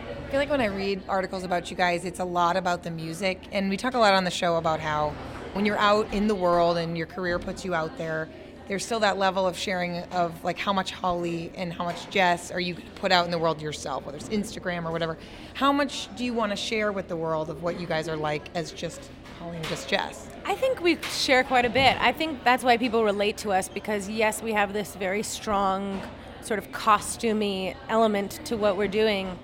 I 0.08 0.30
feel 0.30 0.40
like 0.40 0.52
when 0.52 0.62
I 0.62 0.66
read 0.66 1.02
articles 1.10 1.44
about 1.44 1.72
you 1.72 1.76
guys, 1.76 2.06
it's 2.06 2.20
a 2.20 2.26
lot 2.26 2.58
about 2.58 2.84
the 2.84 2.92
music. 2.92 3.48
And 3.52 3.72
we 3.72 3.78
talk 3.78 3.96
a 3.96 3.98
lot 3.98 4.14
on 4.14 4.24
the 4.24 4.32
show 4.32 4.58
about 4.58 4.80
how 4.80 5.16
when 5.54 5.66
you're 5.66 5.80
out 5.80 6.14
in 6.14 6.28
the 6.28 6.36
world 6.36 6.78
and 6.78 6.96
your 6.96 7.08
career 7.08 7.40
puts 7.40 7.66
you 7.66 7.74
out 7.74 7.98
there, 7.98 8.30
there's 8.68 8.86
still 8.86 9.00
that 9.00 9.18
level 9.18 9.48
of 9.48 9.58
sharing 9.58 10.04
of 10.12 10.44
like 10.44 10.60
how 10.60 10.74
much 10.74 10.92
Holly 10.92 11.52
and 11.56 11.74
how 11.74 11.86
much 11.86 12.08
Jess 12.12 12.52
are 12.52 12.60
you 12.60 12.76
put 12.96 13.12
out 13.12 13.26
in 13.26 13.32
the 13.32 13.40
world 13.40 13.64
yourself, 13.64 14.06
whether 14.06 14.18
it's 14.18 14.30
Instagram 14.30 14.86
or 14.86 14.92
whatever. 14.92 15.18
How 15.56 15.72
much 15.72 16.16
do 16.16 16.24
you 16.24 16.36
want 16.36 16.52
to 16.52 16.56
share 16.56 16.92
with 16.92 17.08
the 17.08 17.16
world 17.16 17.50
of 17.50 17.64
what 17.64 17.80
you 17.80 17.88
guys 17.88 18.08
are 18.08 18.18
like 18.18 18.50
as 18.54 18.72
just 18.72 19.10
Holly 19.40 19.58
and 19.58 19.66
just 19.68 19.88
Jess? 19.90 20.30
I 20.48 20.56
think 20.56 20.80
we 20.80 20.98
share 21.12 21.44
quite 21.44 21.66
a 21.66 21.70
bit. 21.70 21.98
I 22.02 22.14
think 22.14 22.46
that's 22.46 22.64
why 22.64 22.78
people 22.78 23.04
relate 23.04 23.36
to 23.40 23.52
us 23.52 23.68
because, 23.68 24.08
yes, 24.08 24.42
we 24.42 24.54
have 24.54 24.72
this 24.72 24.96
very 24.96 25.22
strong, 25.22 26.02
sort 26.40 26.58
of 26.58 26.72
costumey 26.72 27.76
element 27.90 28.40
to 28.46 28.56
what 28.56 28.78
we're 28.78 28.88
doing, 28.88 29.38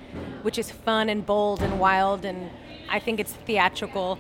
which 0.44 0.58
is 0.58 0.72
fun 0.72 1.10
and 1.10 1.26
bold 1.26 1.62
and 1.62 1.78
wild, 1.78 2.24
and 2.24 2.50
I 2.90 3.00
think 3.00 3.20
it's 3.20 3.34
theatrical. 3.34 4.18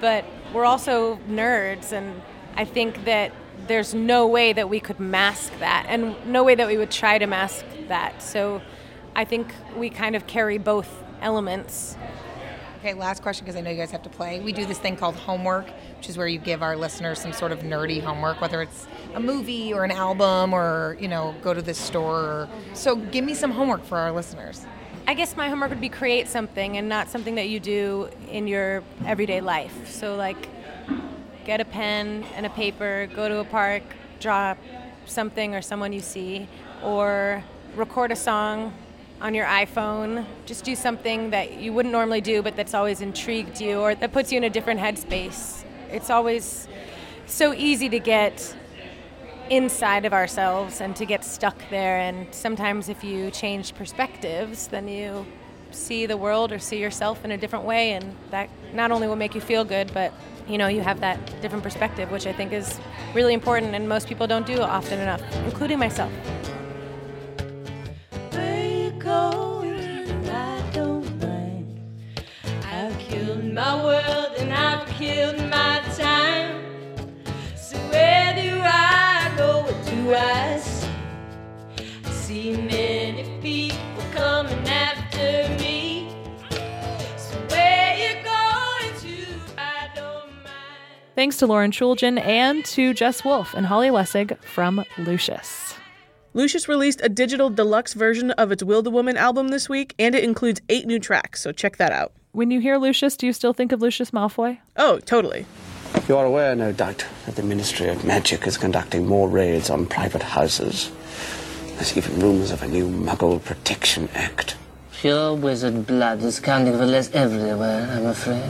But 0.00 0.24
we're 0.54 0.64
also 0.64 1.16
nerds, 1.28 1.92
and 1.92 2.22
I 2.56 2.64
think 2.64 3.04
that 3.04 3.32
there's 3.66 3.92
no 3.92 4.26
way 4.26 4.54
that 4.54 4.70
we 4.70 4.80
could 4.80 4.98
mask 4.98 5.52
that, 5.58 5.84
and 5.86 6.16
no 6.26 6.42
way 6.44 6.54
that 6.54 6.66
we 6.66 6.78
would 6.78 6.90
try 6.90 7.18
to 7.18 7.26
mask 7.26 7.66
that. 7.88 8.22
So 8.22 8.62
I 9.14 9.26
think 9.26 9.52
we 9.76 9.90
kind 9.90 10.16
of 10.16 10.26
carry 10.26 10.56
both 10.56 10.88
elements. 11.20 11.98
Okay, 12.82 12.94
last 12.94 13.22
question 13.22 13.44
because 13.44 13.54
I 13.54 13.60
know 13.60 13.70
you 13.70 13.76
guys 13.76 13.92
have 13.92 14.02
to 14.02 14.08
play. 14.08 14.40
We 14.40 14.52
do 14.52 14.66
this 14.66 14.76
thing 14.76 14.96
called 14.96 15.14
homework, 15.14 15.68
which 15.98 16.08
is 16.08 16.18
where 16.18 16.26
you 16.26 16.40
give 16.40 16.64
our 16.64 16.76
listeners 16.76 17.20
some 17.20 17.32
sort 17.32 17.52
of 17.52 17.60
nerdy 17.60 18.02
homework, 18.02 18.40
whether 18.40 18.60
it's 18.60 18.88
a 19.14 19.20
movie 19.20 19.72
or 19.72 19.84
an 19.84 19.92
album 19.92 20.52
or, 20.52 20.96
you 20.98 21.06
know, 21.06 21.32
go 21.42 21.54
to 21.54 21.62
this 21.62 21.78
store. 21.78 22.18
Or... 22.18 22.48
So 22.74 22.96
give 22.96 23.24
me 23.24 23.34
some 23.34 23.52
homework 23.52 23.84
for 23.84 23.98
our 23.98 24.10
listeners. 24.10 24.66
I 25.06 25.14
guess 25.14 25.36
my 25.36 25.48
homework 25.48 25.70
would 25.70 25.80
be 25.80 25.88
create 25.88 26.26
something 26.26 26.76
and 26.76 26.88
not 26.88 27.08
something 27.08 27.36
that 27.36 27.48
you 27.48 27.60
do 27.60 28.08
in 28.28 28.48
your 28.48 28.82
everyday 29.06 29.40
life. 29.40 29.88
So, 29.88 30.16
like, 30.16 30.48
get 31.44 31.60
a 31.60 31.64
pen 31.64 32.24
and 32.34 32.46
a 32.46 32.50
paper, 32.50 33.08
go 33.14 33.28
to 33.28 33.38
a 33.38 33.44
park, 33.44 33.84
draw 34.18 34.56
something 35.06 35.54
or 35.54 35.62
someone 35.62 35.92
you 35.92 36.00
see, 36.00 36.48
or 36.82 37.44
record 37.76 38.10
a 38.10 38.16
song 38.16 38.74
on 39.22 39.34
your 39.34 39.46
iPhone. 39.46 40.26
Just 40.46 40.64
do 40.64 40.74
something 40.74 41.30
that 41.30 41.60
you 41.60 41.72
wouldn't 41.72 41.92
normally 41.92 42.20
do, 42.20 42.42
but 42.42 42.56
that's 42.56 42.74
always 42.74 43.00
intrigued 43.00 43.60
you 43.60 43.78
or 43.78 43.94
that 43.94 44.12
puts 44.12 44.32
you 44.32 44.36
in 44.36 44.44
a 44.44 44.50
different 44.50 44.80
headspace. 44.80 45.64
It's 45.90 46.10
always 46.10 46.66
so 47.26 47.54
easy 47.54 47.88
to 47.88 48.00
get 48.00 48.54
inside 49.48 50.04
of 50.04 50.12
ourselves 50.12 50.80
and 50.80 50.96
to 50.96 51.06
get 51.06 51.24
stuck 51.24 51.56
there. 51.70 51.98
And 51.98 52.34
sometimes, 52.34 52.88
if 52.88 53.04
you 53.04 53.30
change 53.30 53.74
perspectives, 53.74 54.66
then 54.66 54.88
you 54.88 55.24
see 55.70 56.04
the 56.04 56.16
world 56.16 56.50
or 56.50 56.58
see 56.58 56.80
yourself 56.80 57.24
in 57.24 57.30
a 57.30 57.38
different 57.38 57.64
way, 57.64 57.92
and 57.92 58.16
that 58.30 58.50
not 58.74 58.90
only 58.90 59.06
will 59.06 59.16
make 59.16 59.34
you 59.36 59.40
feel 59.40 59.64
good, 59.64 59.94
but 59.94 60.12
you 60.48 60.58
know 60.58 60.66
you 60.66 60.80
have 60.80 61.00
that 61.00 61.18
different 61.40 61.62
perspective, 61.62 62.10
which 62.10 62.26
I 62.26 62.32
think 62.32 62.52
is 62.52 62.78
really 63.14 63.34
important, 63.34 63.74
and 63.74 63.88
most 63.88 64.08
people 64.08 64.26
don't 64.26 64.46
do 64.46 64.60
often 64.60 64.98
enough, 64.98 65.22
including 65.44 65.78
myself. 65.78 66.12
I've 72.82 72.98
killed 72.98 73.44
my 73.52 73.84
world 73.84 74.32
and 74.38 74.52
I've 74.52 74.88
killed 74.88 75.38
my 75.50 75.80
time. 75.96 76.64
So 77.56 77.76
where 77.90 78.34
do 78.34 78.60
I 78.60 79.32
go? 79.36 79.62
What 79.62 79.86
do 79.86 80.14
I 80.14 80.58
see? 80.58 80.88
I 82.04 82.10
see 82.10 82.56
many 82.56 83.22
people 83.40 84.02
coming 84.12 84.66
after 84.66 85.48
me. 85.62 86.10
So 87.16 87.36
where 87.50 87.96
you 87.96 88.14
going 88.24 89.00
to? 89.00 89.26
I 89.58 89.90
don't 89.94 90.34
mind. 90.42 91.02
Thanks 91.14 91.36
to 91.36 91.46
Lauren 91.46 91.70
Chooljian 91.70 92.20
and 92.20 92.64
to 92.64 92.94
Jess 92.94 93.24
Wolfe 93.24 93.54
and 93.54 93.66
Holly 93.66 93.88
Laessig 93.90 94.42
from 94.42 94.84
Lucius. 94.98 95.71
Lucius 96.34 96.66
released 96.66 97.00
a 97.02 97.10
digital 97.10 97.50
deluxe 97.50 97.92
version 97.92 98.30
of 98.32 98.50
its 98.50 98.62
Wildewoman 98.62 99.16
album 99.16 99.48
this 99.48 99.68
week, 99.68 99.94
and 99.98 100.14
it 100.14 100.24
includes 100.24 100.62
eight 100.70 100.86
new 100.86 100.98
tracks, 100.98 101.42
so 101.42 101.52
check 101.52 101.76
that 101.76 101.92
out. 101.92 102.12
When 102.32 102.50
you 102.50 102.58
hear 102.60 102.78
Lucius, 102.78 103.18
do 103.18 103.26
you 103.26 103.34
still 103.34 103.52
think 103.52 103.70
of 103.70 103.82
Lucius 103.82 104.12
Malfoy? 104.12 104.58
Oh, 104.76 104.98
totally. 105.00 105.44
You 106.08 106.16
are 106.16 106.24
aware, 106.24 106.54
no 106.54 106.72
doubt, 106.72 107.04
that 107.26 107.36
the 107.36 107.42
Ministry 107.42 107.88
of 107.88 108.06
Magic 108.06 108.46
is 108.46 108.56
conducting 108.56 109.06
more 109.06 109.28
raids 109.28 109.68
on 109.68 109.84
private 109.84 110.22
houses. 110.22 110.90
There's 111.74 111.94
even 111.98 112.18
rumors 112.20 112.50
of 112.50 112.62
a 112.62 112.68
new 112.68 112.88
Muggle 112.88 113.44
Protection 113.44 114.08
Act. 114.14 114.56
Pure 114.92 115.34
wizard 115.34 115.86
blood 115.86 116.22
is 116.22 116.40
counting 116.40 116.72
for 116.78 116.86
less 116.86 117.12
everywhere, 117.12 117.86
I'm 117.92 118.06
afraid. 118.06 118.42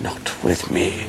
Not 0.00 0.44
with 0.44 0.70
me. 0.70 1.08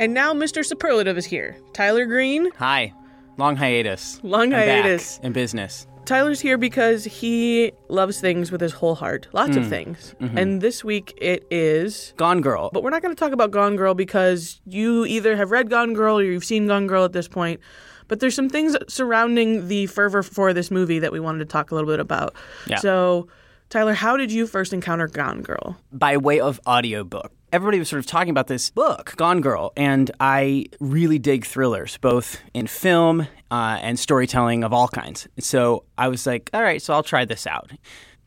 And 0.00 0.12
now 0.12 0.32
Mr. 0.34 0.64
Superlative 0.64 1.16
is 1.16 1.24
here. 1.24 1.56
Tyler 1.72 2.04
Green. 2.06 2.50
Hi. 2.58 2.92
Long 3.36 3.56
hiatus. 3.56 4.20
Long 4.22 4.52
I'm 4.52 4.60
hiatus. 4.68 5.20
in 5.22 5.32
business. 5.32 5.86
Tyler's 6.04 6.40
here 6.40 6.58
because 6.58 7.04
he 7.04 7.72
loves 7.88 8.20
things 8.20 8.52
with 8.52 8.60
his 8.60 8.72
whole 8.72 8.94
heart. 8.94 9.26
Lots 9.32 9.56
of 9.56 9.64
Mm. 9.64 9.68
things. 9.70 10.14
Mhm. 10.20 10.36
And 10.36 10.60
this 10.60 10.84
week 10.84 11.14
it 11.20 11.46
is 11.50 12.12
Gone 12.16 12.40
Girl. 12.42 12.70
But 12.72 12.82
we're 12.82 12.90
not 12.90 13.02
going 13.02 13.14
to 13.14 13.18
talk 13.18 13.32
about 13.32 13.52
Gone 13.52 13.76
Girl 13.76 13.94
because 13.94 14.60
you 14.66 15.06
either 15.06 15.36
have 15.36 15.50
read 15.50 15.70
Gone 15.70 15.94
Girl 15.94 16.18
or 16.18 16.22
you've 16.22 16.44
seen 16.44 16.66
Gone 16.66 16.86
Girl 16.86 17.04
at 17.04 17.12
this 17.12 17.28
point. 17.28 17.60
But 18.06 18.20
there's 18.20 18.34
some 18.34 18.50
things 18.50 18.76
surrounding 18.88 19.68
the 19.68 19.86
fervor 19.86 20.22
for 20.22 20.52
this 20.52 20.70
movie 20.70 20.98
that 20.98 21.10
we 21.12 21.20
wanted 21.20 21.38
to 21.38 21.46
talk 21.46 21.70
a 21.70 21.74
little 21.74 21.88
bit 21.88 22.00
about. 22.00 22.34
Yeah. 22.66 22.76
So, 22.80 23.28
Tyler, 23.70 23.94
how 23.94 24.18
did 24.18 24.30
you 24.30 24.46
first 24.46 24.74
encounter 24.74 25.08
Gone 25.08 25.40
Girl? 25.40 25.78
by 25.90 26.18
way 26.18 26.38
of 26.38 26.60
audiobook. 26.66 27.32
Everybody 27.54 27.78
was 27.78 27.88
sort 27.88 28.00
of 28.00 28.06
talking 28.06 28.30
about 28.30 28.48
this 28.48 28.70
book, 28.70 29.14
Gone 29.14 29.40
Girl, 29.40 29.72
and 29.76 30.10
I 30.18 30.66
really 30.80 31.20
dig 31.20 31.46
thrillers, 31.46 31.98
both 31.98 32.40
in 32.52 32.66
film 32.66 33.28
uh, 33.48 33.78
and 33.80 33.96
storytelling 33.96 34.64
of 34.64 34.72
all 34.72 34.88
kinds. 34.88 35.28
So 35.38 35.84
I 35.96 36.08
was 36.08 36.26
like, 36.26 36.50
all 36.52 36.64
right, 36.64 36.82
so 36.82 36.92
I'll 36.92 37.04
try 37.04 37.24
this 37.24 37.46
out. 37.46 37.70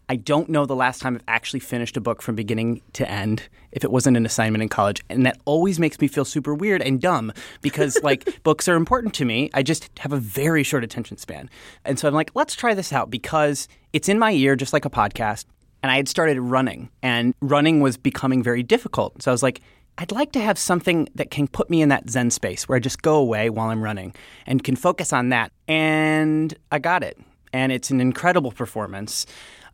I 0.07 0.15
don't 0.15 0.47
know 0.47 0.65
the 0.65 0.77
last 0.77 1.01
time 1.01 1.15
I've 1.15 1.23
actually 1.27 1.59
finished 1.59 1.97
a 1.97 1.99
book 1.99 2.21
from 2.21 2.35
beginning 2.35 2.81
to 2.93 3.11
end 3.11 3.43
if 3.73 3.83
it 3.83 3.91
wasn't 3.91 4.15
an 4.15 4.25
assignment 4.25 4.61
in 4.61 4.69
college. 4.69 5.03
And 5.09 5.25
that 5.25 5.37
always 5.43 5.77
makes 5.77 5.99
me 5.99 6.07
feel 6.07 6.23
super 6.23 6.53
weird 6.53 6.81
and 6.81 7.01
dumb 7.01 7.33
because, 7.61 7.99
like, 8.03 8.41
books 8.43 8.69
are 8.69 8.77
important 8.77 9.13
to 9.15 9.25
me. 9.25 9.49
I 9.53 9.61
just 9.61 9.89
have 9.99 10.13
a 10.13 10.21
very 10.21 10.63
short 10.63 10.85
attention 10.85 11.17
span. 11.17 11.49
And 11.83 11.99
so 11.99 12.07
I'm 12.07 12.13
like, 12.13 12.31
let's 12.33 12.55
try 12.55 12.73
this 12.73 12.93
out 12.93 13.09
because 13.09 13.67
it's 13.91 14.07
in 14.07 14.19
my 14.19 14.31
ear, 14.31 14.55
just 14.55 14.71
like 14.71 14.85
a 14.85 14.89
podcast. 14.89 15.43
And 15.87 15.93
I 15.93 15.95
had 15.95 16.09
started 16.09 16.37
running, 16.41 16.89
and 17.01 17.33
running 17.39 17.79
was 17.79 17.95
becoming 17.95 18.43
very 18.43 18.61
difficult. 18.61 19.23
So 19.23 19.31
I 19.31 19.33
was 19.33 19.41
like, 19.41 19.61
I'd 19.97 20.11
like 20.11 20.33
to 20.33 20.41
have 20.41 20.59
something 20.59 21.07
that 21.15 21.31
can 21.31 21.47
put 21.47 21.69
me 21.69 21.81
in 21.81 21.87
that 21.87 22.09
Zen 22.09 22.29
space 22.29 22.67
where 22.67 22.75
I 22.75 22.79
just 22.79 23.01
go 23.01 23.15
away 23.15 23.49
while 23.49 23.69
I'm 23.69 23.81
running 23.81 24.13
and 24.45 24.61
can 24.61 24.75
focus 24.75 25.13
on 25.13 25.29
that. 25.29 25.53
And 25.65 26.53
I 26.73 26.79
got 26.79 27.03
it. 27.03 27.17
And 27.53 27.71
it's 27.71 27.89
an 27.89 28.01
incredible 28.01 28.51
performance. 28.51 29.25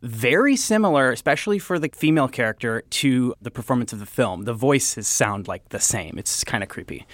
Very 0.02 0.54
similar, 0.54 1.10
especially 1.10 1.58
for 1.58 1.80
the 1.80 1.90
female 1.92 2.28
character, 2.28 2.84
to 2.90 3.34
the 3.42 3.50
performance 3.50 3.92
of 3.92 3.98
the 3.98 4.06
film. 4.06 4.44
The 4.44 4.54
voices 4.54 5.08
sound 5.08 5.48
like 5.48 5.70
the 5.70 5.80
same. 5.80 6.14
It's 6.16 6.44
kind 6.44 6.62
of 6.62 6.68
creepy. 6.68 7.06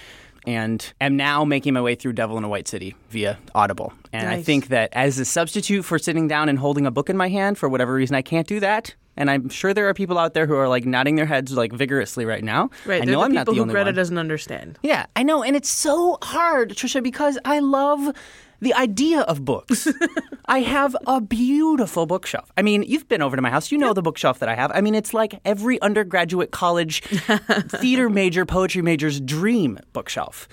And 0.47 0.93
am 0.99 1.17
now 1.17 1.45
making 1.45 1.73
my 1.73 1.81
way 1.81 1.95
through 1.95 2.13
Devil 2.13 2.37
in 2.37 2.43
a 2.43 2.49
White 2.49 2.67
City 2.67 2.95
via 3.09 3.37
Audible. 3.53 3.93
And 4.11 4.27
I 4.27 4.41
think 4.41 4.69
that 4.69 4.89
as 4.93 5.19
a 5.19 5.25
substitute 5.25 5.83
for 5.83 5.99
sitting 5.99 6.27
down 6.27 6.49
and 6.49 6.57
holding 6.57 6.85
a 6.85 6.91
book 6.91 7.09
in 7.09 7.17
my 7.17 7.29
hand, 7.29 7.57
for 7.57 7.69
whatever 7.69 7.93
reason 7.93 8.15
I 8.15 8.21
can't 8.23 8.47
do 8.47 8.59
that, 8.59 8.95
and 9.17 9.29
I'm 9.29 9.49
sure 9.49 9.73
there 9.73 9.87
are 9.87 9.93
people 9.93 10.17
out 10.17 10.33
there 10.33 10.47
who 10.47 10.55
are 10.55 10.67
like 10.67 10.85
nodding 10.85 11.15
their 11.15 11.25
heads 11.27 11.51
like 11.51 11.71
vigorously 11.73 12.25
right 12.25 12.43
now. 12.43 12.69
Right, 12.85 13.01
I 13.01 13.05
know 13.05 13.19
the 13.19 13.25
I'm 13.25 13.31
people 13.31 13.35
not 13.35 13.45
the 13.45 13.53
who 13.53 13.61
only 13.61 13.71
Greta 13.73 13.89
one. 13.89 13.95
doesn't 13.95 14.17
understand. 14.17 14.79
Yeah, 14.81 15.05
I 15.15 15.23
know, 15.23 15.43
and 15.43 15.55
it's 15.55 15.69
so 15.69 16.17
hard, 16.23 16.71
Tricia, 16.71 17.03
because 17.03 17.37
I 17.45 17.59
love 17.59 18.15
the 18.61 18.73
idea 18.73 19.21
of 19.21 19.43
books. 19.43 19.87
I 20.45 20.61
have 20.61 20.95
a 21.07 21.19
beautiful 21.19 22.05
bookshelf. 22.05 22.51
I 22.57 22.61
mean, 22.61 22.83
you've 22.83 23.07
been 23.07 23.21
over 23.21 23.35
to 23.35 23.41
my 23.41 23.49
house. 23.49 23.71
You 23.71 23.77
know 23.77 23.93
the 23.93 24.01
bookshelf 24.01 24.39
that 24.39 24.49
I 24.49 24.55
have. 24.55 24.71
I 24.73 24.81
mean, 24.81 24.95
it's 24.95 25.13
like 25.13 25.39
every 25.43 25.81
undergraduate 25.81 26.51
college 26.51 27.01
theater 27.69 28.09
major, 28.09 28.45
poetry 28.45 28.81
major's 28.81 29.19
dream 29.19 29.79
bookshelf. 29.93 30.47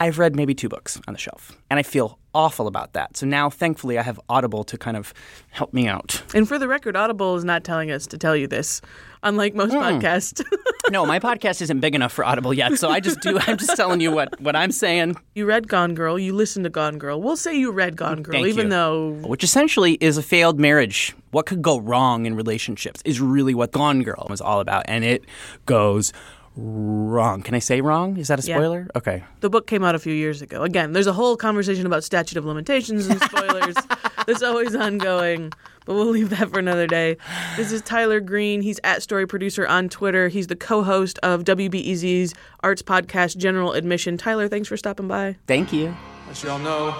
I've 0.00 0.18
read 0.18 0.36
maybe 0.36 0.54
two 0.54 0.68
books 0.68 1.00
on 1.08 1.14
the 1.14 1.18
shelf, 1.18 1.58
and 1.70 1.78
I 1.78 1.82
feel 1.82 2.18
awful 2.38 2.68
about 2.68 2.92
that. 2.92 3.16
So 3.16 3.26
now, 3.26 3.50
thankfully, 3.50 3.98
I 3.98 4.02
have 4.02 4.20
Audible 4.28 4.62
to 4.64 4.78
kind 4.78 4.96
of 4.96 5.12
help 5.50 5.72
me 5.74 5.88
out. 5.88 6.22
And 6.34 6.46
for 6.46 6.56
the 6.58 6.68
record, 6.68 6.96
Audible 6.96 7.34
is 7.34 7.44
not 7.44 7.64
telling 7.64 7.90
us 7.90 8.06
to 8.06 8.16
tell 8.18 8.36
you 8.36 8.46
this, 8.46 8.80
unlike 9.24 9.54
most 9.56 9.72
Mm. 9.74 9.82
podcasts. 10.00 10.44
no, 10.90 11.04
my 11.04 11.18
podcast 11.18 11.60
isn't 11.62 11.80
big 11.80 11.94
enough 11.96 12.12
for 12.12 12.24
Audible 12.24 12.54
yet, 12.54 12.78
so 12.78 12.88
I 12.90 13.00
just 13.00 13.20
do. 13.20 13.38
I'm 13.46 13.56
just 13.58 13.74
telling 13.76 14.00
you 14.00 14.12
what 14.12 14.40
what 14.40 14.54
I'm 14.54 14.70
saying. 14.70 15.16
you 15.34 15.46
read 15.46 15.66
Gone 15.66 15.94
Girl, 15.94 16.16
you 16.18 16.32
listened 16.32 16.64
to 16.64 16.70
Gone 16.70 16.98
Girl. 16.98 17.20
We'll 17.20 17.36
say 17.36 17.58
you 17.58 17.72
read 17.72 17.96
Gone 17.96 18.22
Girl, 18.22 18.32
Thank 18.34 18.46
even 18.46 18.66
you. 18.66 18.70
though 18.70 19.10
Which 19.26 19.42
essentially 19.42 19.94
is 20.00 20.16
a 20.16 20.22
failed 20.22 20.60
marriage. 20.60 21.14
What 21.32 21.44
could 21.46 21.60
go 21.60 21.78
wrong 21.80 22.24
in 22.24 22.36
relationships 22.36 23.02
is 23.04 23.20
really 23.20 23.54
what 23.54 23.72
Gone 23.72 24.02
Girl 24.02 24.26
was 24.30 24.40
all 24.40 24.60
about, 24.60 24.84
and 24.86 25.04
it 25.04 25.24
goes 25.66 26.12
wrong. 26.60 27.42
Can 27.42 27.54
I 27.54 27.60
say 27.60 27.80
wrong? 27.80 28.16
Is 28.16 28.28
that 28.28 28.42
a 28.42 28.46
Yeah. 28.46 28.56
spoiler? 28.56 28.88
Okay. 28.96 29.22
the 29.40 29.48
book 29.48 29.66
came 29.68 29.84
out 29.84 29.94
a 29.94 29.98
few 29.98 30.12
years 30.12 30.42
ago. 30.42 30.62
Again, 30.64 30.92
there's 30.92 31.06
a 31.06 31.12
whole 31.12 31.36
conversation 31.36 31.86
about 31.86 32.02
statute 32.04 32.36
of 32.36 32.44
limitations 32.44 33.06
and 33.06 33.20
spoilers 33.22 33.76
that's 34.26 34.42
always 34.42 34.74
ongoing, 34.74 35.52
but 35.86 35.94
we'll 35.94 36.06
leave 36.06 36.30
that 36.30 36.50
for 36.50 36.58
another 36.58 36.86
day. 36.88 37.16
This 37.56 37.70
is 37.70 37.80
Tyler 37.82 38.18
Green. 38.20 38.60
He's 38.62 38.80
at 38.82 39.02
Story 39.02 39.26
Producer 39.26 39.66
on 39.66 39.88
Twitter. 39.88 40.26
He's 40.28 40.48
the 40.48 40.56
co 40.56 40.82
host 40.82 41.18
of 41.22 41.44
WBEZ's 41.44 42.34
arts 42.64 42.82
podcast, 42.82 43.36
General 43.36 43.72
Admission. 43.74 44.16
Tyler, 44.18 44.48
thanks 44.48 44.66
for 44.68 44.76
stopping 44.76 45.06
by. 45.06 45.36
Thank 45.46 45.72
you. 45.72 45.94
As 46.30 46.42
y'all 46.42 46.58
know, 46.58 46.94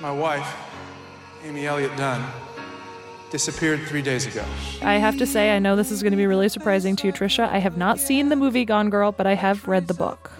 my 0.00 0.12
wife, 0.12 0.46
Amy 1.44 1.66
Elliott 1.66 1.96
Dunn, 1.96 2.24
disappeared 3.32 3.80
three 3.88 4.02
days 4.02 4.26
ago. 4.26 4.44
I 4.82 4.98
have 4.98 5.16
to 5.16 5.26
say, 5.26 5.56
I 5.56 5.58
know 5.58 5.74
this 5.74 5.90
is 5.90 6.02
going 6.02 6.12
to 6.12 6.16
be 6.16 6.26
really 6.26 6.50
surprising 6.50 6.94
to 6.96 7.08
you, 7.08 7.12
Tricia. 7.12 7.48
I 7.48 7.58
have 7.58 7.76
not 7.78 7.98
seen 7.98 8.28
the 8.28 8.36
movie 8.36 8.64
Gone 8.64 8.90
Girl, 8.90 9.10
but 9.10 9.26
I 9.26 9.34
have 9.34 9.66
read 9.66 9.88
the 9.88 9.94
book. 9.94 10.30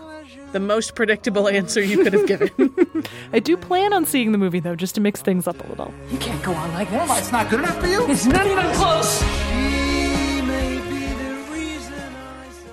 The 0.53 0.61
most 0.61 0.95
predictable 0.95 1.49
answer 1.49 1.83
you 1.83 2.05
could 2.05 2.13
have 2.13 2.27
given. 2.27 2.51
I 3.33 3.41
do 3.41 3.57
plan 3.57 3.95
on 3.95 4.05
seeing 4.05 4.33
the 4.33 4.39
movie, 4.39 4.61
though, 4.61 4.77
just 4.77 4.95
to 4.97 5.01
mix 5.01 5.23
things 5.23 5.49
up 5.49 5.65
a 5.65 5.69
little. 5.69 5.93
You 6.11 6.19
can't 6.19 6.43
go 6.45 6.53
on 6.53 6.71
like 6.75 6.91
this. 6.91 7.19
It's 7.19 7.33
not 7.33 7.49
good 7.49 7.61
enough 7.61 7.81
for 7.81 7.87
you? 7.87 8.07
It's 8.11 8.27
not 8.27 8.47
even 8.47 8.71
close. 8.75 9.23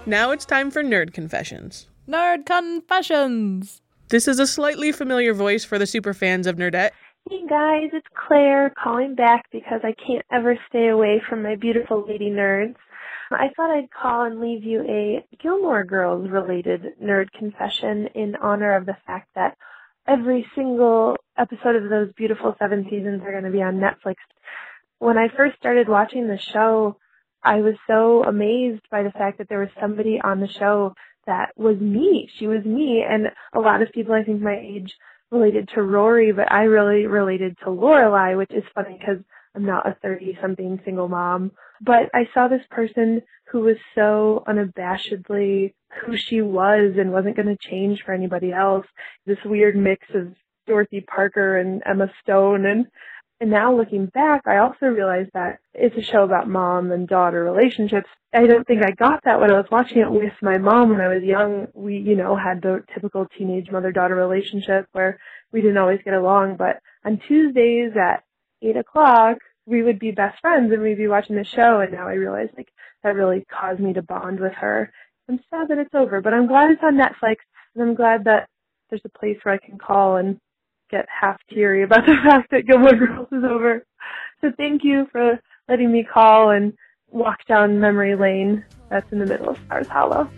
now 0.06 0.32
it's 0.32 0.46
time 0.46 0.70
for 0.70 0.84
Nerd 0.84 1.14
Confessions. 1.14 1.88
Nerd 2.10 2.46
Confessions! 2.46 3.82
This 4.10 4.28
is 4.28 4.40
a 4.40 4.48
slightly 4.48 4.92
familiar 4.92 5.36
voice 5.36 5.64
for 5.64 5.78
the 5.78 5.86
super 5.86 6.16
fans 6.16 6.48
of 6.48 6.56
Nerdette. 6.58 6.90
Hey 7.30 7.46
guys, 7.48 7.92
it's 7.94 8.08
Claire 8.28 8.72
calling 8.72 9.14
back 9.14 9.46
because 9.52 9.82
I 9.84 9.94
can't 9.94 10.26
ever 10.32 10.58
stay 10.68 10.88
away 10.88 11.22
from 11.30 11.44
my 11.44 11.58
beautiful 11.58 12.04
lady 12.08 12.32
nerds. 12.32 12.74
I 13.30 13.50
thought 13.56 13.70
I'd 13.70 13.92
call 13.92 14.24
and 14.24 14.42
leave 14.42 14.64
you 14.64 14.82
a 14.82 15.24
Gilmore 15.40 15.84
Girls 15.84 16.28
related 16.28 16.82
nerd 17.00 17.32
confession 17.38 18.08
in 18.16 18.36
honor 18.36 18.76
of 18.76 18.88
the 18.88 18.98
fact 19.06 19.30
that 19.36 19.56
every 20.08 20.44
single 20.56 21.18
episode 21.38 21.76
of 21.76 21.92
those 21.92 22.12
beautiful 22.18 22.56
seven 22.58 22.88
seasons 22.90 23.22
are 23.24 23.32
going 23.32 23.44
to 23.44 23.52
be 23.52 23.62
on 23.62 23.76
Netflix. 23.76 24.16
When 24.98 25.20
I 25.20 25.28
first 25.38 25.56
started 25.60 25.88
watching 25.88 26.28
the 26.28 26.40
show, 26.40 26.98
I 27.44 27.58
was 27.58 27.76
so 27.86 28.24
amazed 28.24 28.82
by 28.90 29.04
the 29.04 29.12
fact 29.12 29.38
that 29.38 29.50
there 29.50 29.60
was 29.60 29.70
somebody 29.80 30.20
on 30.20 30.40
the 30.40 30.48
show 30.48 30.96
that 31.28 31.52
was 31.56 31.78
me. 31.80 32.28
She 32.40 32.48
was 32.48 32.66
me, 32.66 33.06
and 33.08 33.28
a 33.54 33.60
lot 33.60 33.84
of 33.84 33.92
people, 33.92 34.16
I 34.16 34.24
think, 34.24 34.42
my 34.42 34.58
age 34.58 34.96
related 35.32 35.70
to 35.76 35.82
Rory, 35.82 36.32
but 36.32 36.52
I 36.52 36.64
really 36.64 37.06
related 37.06 37.58
to 37.60 37.66
Lorelai, 37.66 38.38
which 38.38 38.52
is 38.52 38.64
funny 38.74 38.98
because 39.00 39.24
I'm 39.56 39.66
not 39.66 39.88
a 39.88 39.98
30-something 40.06 40.82
single 40.86 41.08
mom. 41.08 41.52
But 41.82 42.10
I 42.14 42.28
saw 42.34 42.48
this 42.48 42.66
person 42.70 43.22
who 43.52 43.62
was 43.62 43.78
so 43.96 44.44
unabashedly 44.48 45.74
who 46.06 46.18
she 46.18 46.42
was 46.42 46.94
and 46.98 47.12
wasn't 47.12 47.36
going 47.36 47.48
to 47.48 47.70
change 47.70 48.04
for 48.04 48.14
anybody 48.14 48.52
else. 48.52 48.86
This 49.26 49.40
weird 49.46 49.76
mix 49.76 50.06
of 50.14 50.34
Dorothy 50.68 51.02
Parker 51.02 51.58
and 51.58 51.82
Emma 51.86 52.12
Stone 52.22 52.66
and 52.66 52.86
and 53.42 53.52
now 53.52 53.76
looking 53.76 54.08
back, 54.08 54.42
I 54.46 54.58
also 54.58 54.88
realized 54.88 55.30
that 55.34 55.60
it's 55.74 55.96
a 55.96 56.02
show 56.02 56.24
about 56.24 56.50
mom 56.50 56.92
and 56.92 57.08
daughter 57.08 57.42
relationships. 57.42 58.10
I 58.34 58.46
don't 58.46 58.68
think 58.68 58.84
I 58.84 58.92
got 58.92 59.22
that 59.24 59.40
when 59.40 59.50
I 59.50 59.58
was 59.58 59.68
watching 59.72 60.00
it 60.00 60.12
with 60.12 60.34
my 60.42 60.58
mom 60.58 60.90
when 60.90 61.00
I 61.00 61.08
was 61.08 61.24
young. 61.24 61.68
We, 61.74 61.98
you 61.98 62.16
know, 62.16 62.36
had 62.36 62.62
the 62.62 62.84
typical 62.94 63.28
teenage 63.38 63.72
mother-daughter 63.72 64.14
relationship 64.14 64.88
where 64.92 65.20
we 65.54 65.62
didn't 65.62 65.78
always 65.78 66.02
get 66.04 66.14
along. 66.14 66.58
But 66.58 66.82
on 67.06 67.22
Tuesdays 67.28 67.94
at 67.96 68.24
8 68.62 68.76
o'clock, 68.76 69.38
we 69.66 69.84
would 69.84 70.00
be 70.00 70.12
best 70.12 70.42
friends 70.42 70.74
and 70.74 70.82
we'd 70.82 70.98
be 70.98 71.08
watching 71.08 71.38
the 71.38 71.46
show. 71.46 71.80
And 71.80 71.94
now 71.94 72.10
I 72.10 72.14
realize 72.14 72.50
like 72.58 72.70
that 73.04 73.16
really 73.16 73.46
caused 73.50 73.80
me 73.80 73.94
to 73.94 74.02
bond 74.02 74.42
with 74.42 74.54
her. 74.54 74.92
I'm 75.30 75.40
sad 75.50 75.70
that 75.70 75.78
it's 75.78 75.96
over, 75.96 76.22
but 76.22 76.34
I'm 76.34 76.48
glad 76.48 76.72
it's 76.72 76.84
on 76.84 76.96
Netflix 76.96 77.38
and 77.74 77.84
I'm 77.84 77.96
glad 77.96 78.26
that 78.26 78.50
there's 78.90 79.02
a 79.06 79.20
place 79.20 79.38
where 79.44 79.56
I 79.56 79.66
can 79.66 79.78
call 79.78 80.18
and 80.18 80.40
get 80.90 81.06
half 81.10 81.40
teary 81.50 81.84
about 81.84 82.06
the 82.06 82.16
fact 82.24 82.52
that 82.52 82.66
Gilmore 82.68 82.96
Girls 82.96 83.28
is 83.32 83.44
over. 83.44 83.86
So 84.42 84.52
thank 84.58 84.84
you 84.84 85.08
for 85.12 85.40
letting 85.68 85.92
me 85.92 86.04
call 86.04 86.52
and 86.52 86.74
walk 87.12 87.46
down 87.48 87.80
memory 87.80 88.16
lane 88.16 88.64
that's 88.90 89.12
in 89.12 89.20
the 89.20 89.26
middle 89.26 89.50
of 89.50 89.58
Stars 89.66 89.88
Hollow. 89.88 90.30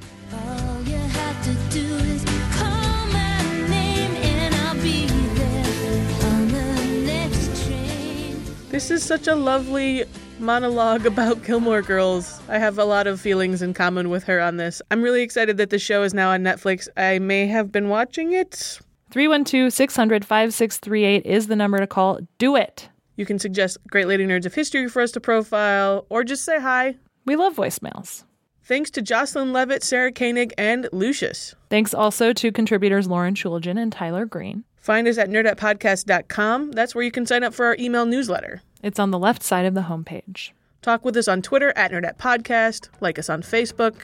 This 8.70 8.90
is 8.90 9.04
such 9.04 9.28
a 9.28 9.36
lovely 9.36 10.06
monologue 10.40 11.06
about 11.06 11.44
Gilmore 11.44 11.82
Girls. 11.82 12.42
I 12.48 12.58
have 12.58 12.80
a 12.80 12.86
lot 12.86 13.06
of 13.06 13.20
feelings 13.20 13.62
in 13.62 13.74
common 13.74 14.10
with 14.10 14.24
her 14.24 14.40
on 14.40 14.56
this. 14.58 14.82
I'm 14.90 15.02
really 15.02 15.22
excited 15.22 15.58
that 15.58 15.70
the 15.70 15.78
show 15.78 16.04
is 16.04 16.14
now 16.14 16.32
on 16.32 16.42
Netflix. 16.42 16.88
I 16.96 17.20
may 17.20 17.48
have 17.48 17.72
been 17.72 17.90
watching 17.90 18.32
it. 18.32 18.80
312 19.12 19.71
600 19.74 20.26
5638 20.26 21.26
is 21.26 21.47
the 21.47 21.56
number 21.56 21.78
to 21.78 21.88
call. 21.88 22.19
Do 22.38 22.56
it. 22.56 22.89
You 23.17 23.26
can 23.26 23.39
suggest 23.39 23.78
Great 23.88 24.08
Lady 24.08 24.26
Nerds 24.26 24.45
of 24.45 24.54
History 24.54 24.88
for 24.88 25.02
us 25.02 25.12
to 25.12 25.19
profile, 25.19 26.06
or 26.10 26.24
just 26.24 26.45
say 26.45 26.60
hi. 26.60 26.95
We 27.26 27.36
love 27.36 27.56
voicemails. 27.56 28.24
Thanks 28.63 28.89
to 28.91 29.02
Jocelyn 29.02 29.52
Leavitt, 29.52 29.84
Sarah 29.84 30.12
Koenig, 30.12 30.54
and 30.58 30.88
Lucius. 30.93 31.56
Thanks 31.69 31.93
also 31.93 32.32
to 32.32 32.52
contributors 32.52 33.08
Lauren 33.08 33.36
Chooljian 33.36 33.78
and 33.78 33.91
Tyler 33.91 34.26
Green. 34.26 34.63
Find 34.78 35.08
us 35.08 35.17
at 35.17 35.30
nerdettepodcast.com. 35.30 36.71
That's 36.71 36.95
where 36.95 37.04
you 37.04 37.12
can 37.12 37.26
sign 37.26 37.43
up 37.43 37.54
for 37.54 37.65
our 37.65 37.76
email 37.80 38.06
newsletter. 38.06 38.62
It's 38.82 38.97
on 38.97 39.12
the 39.12 39.19
left 39.19 39.43
side 39.43 39.65
of 39.65 39.74
the 39.74 39.82
homepage. 39.82 40.52
Talk 40.82 41.04
with 41.06 41.17
us 41.17 41.28
on 41.28 41.41
Twitter 41.41 41.74
at 41.76 41.91
nerdatpodcast. 41.91 42.89
Like 43.02 43.19
us 43.19 43.30
on 43.30 43.43
Facebook. 43.43 43.95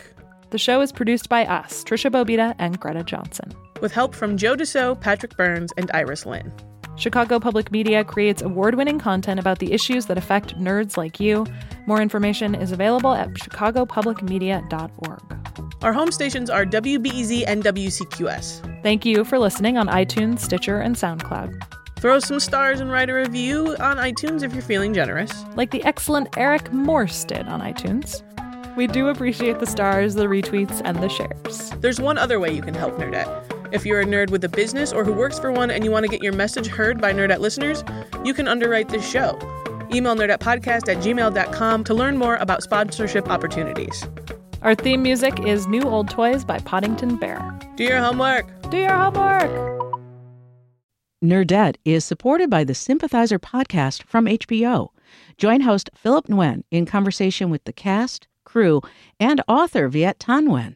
The 0.49 0.57
show 0.57 0.81
is 0.81 0.91
produced 0.91 1.29
by 1.29 1.45
us, 1.45 1.83
Tricia 1.83 2.11
Bobeda 2.11 2.53
and 2.59 2.79
Greta 2.79 3.03
Johnson. 3.03 3.53
With 3.81 3.91
help 3.91 4.15
from 4.15 4.37
Joe 4.37 4.55
Deso, 4.55 4.99
Patrick 4.99 5.37
Burns, 5.37 5.71
and 5.77 5.91
Iris 5.93 6.25
Lynn. 6.25 6.51
Chicago 6.97 7.39
Public 7.39 7.71
Media 7.71 8.03
creates 8.03 8.41
award 8.41 8.75
winning 8.75 8.97
content 8.97 9.39
about 9.39 9.59
the 9.59 9.71
issues 9.71 10.07
that 10.07 10.17
affect 10.17 10.57
nerds 10.57 10.97
like 10.97 11.19
you. 11.19 11.45
More 11.85 12.01
information 12.01 12.55
is 12.55 12.71
available 12.71 13.13
at 13.13 13.29
chicagopublicmedia.org. 13.29 15.83
Our 15.83 15.93
home 15.93 16.11
stations 16.11 16.49
are 16.49 16.65
WBEZ 16.65 17.43
and 17.45 17.63
WCQS. 17.63 18.81
Thank 18.81 19.05
you 19.05 19.23
for 19.23 19.37
listening 19.37 19.77
on 19.77 19.87
iTunes, 19.87 20.39
Stitcher, 20.39 20.79
and 20.79 20.95
SoundCloud. 20.95 21.61
Throw 21.99 22.19
some 22.19 22.39
stars 22.39 22.79
and 22.79 22.91
write 22.91 23.11
a 23.11 23.13
review 23.13 23.75
on 23.79 23.97
iTunes 23.97 24.41
if 24.41 24.53
you're 24.53 24.63
feeling 24.63 24.93
generous. 24.93 25.45
Like 25.55 25.69
the 25.69 25.83
excellent 25.83 26.35
Eric 26.35 26.73
Morse 26.73 27.23
did 27.25 27.47
on 27.47 27.61
iTunes. 27.61 28.23
We 28.75 28.87
do 28.87 29.07
appreciate 29.07 29.59
the 29.59 29.65
stars, 29.65 30.15
the 30.15 30.25
retweets, 30.25 30.81
and 30.83 30.97
the 30.97 31.09
shares. 31.09 31.71
There's 31.81 31.99
one 31.99 32.17
other 32.17 32.39
way 32.39 32.53
you 32.53 32.61
can 32.61 32.75
help 32.75 32.95
Nerdette. 32.97 33.46
If 33.71 33.85
you're 33.85 34.01
a 34.01 34.05
nerd 34.05 34.29
with 34.29 34.43
a 34.43 34.49
business 34.49 34.93
or 34.93 35.03
who 35.03 35.11
works 35.11 35.37
for 35.37 35.51
one 35.51 35.69
and 35.71 35.83
you 35.83 35.91
want 35.91 36.05
to 36.05 36.09
get 36.09 36.23
your 36.23 36.33
message 36.33 36.67
heard 36.67 37.01
by 37.01 37.11
Nerdette 37.11 37.39
listeners, 37.39 37.83
you 38.23 38.33
can 38.33 38.47
underwrite 38.47 38.89
this 38.89 39.07
show. 39.07 39.37
Email 39.93 40.15
nerdettepodcast 40.15 40.87
at 40.87 40.97
gmail.com 41.03 41.83
to 41.83 41.93
learn 41.93 42.17
more 42.17 42.37
about 42.37 42.63
sponsorship 42.63 43.29
opportunities. 43.29 44.07
Our 44.61 44.73
theme 44.73 45.03
music 45.03 45.39
is 45.41 45.67
New 45.67 45.83
Old 45.83 46.09
Toys 46.09 46.45
by 46.45 46.59
Poddington 46.59 47.17
Bear. 47.17 47.57
Do 47.75 47.83
your 47.83 47.99
homework. 47.99 48.47
Do 48.69 48.77
your 48.77 48.95
homework. 48.95 49.51
Nerdette 51.23 51.75
is 51.83 52.05
supported 52.05 52.49
by 52.49 52.63
the 52.63 52.75
Sympathizer 52.75 53.39
podcast 53.39 54.03
from 54.03 54.25
HBO. 54.25 54.89
Join 55.37 55.61
host 55.61 55.89
Philip 55.93 56.27
Nguyen 56.27 56.63
in 56.71 56.85
conversation 56.85 57.49
with 57.49 57.63
the 57.65 57.73
cast, 57.73 58.27
crew, 58.45 58.81
and 59.19 59.41
author 59.47 59.89
Viet 59.89 60.19
Thanh 60.19 60.47
Nguyen 60.47 60.75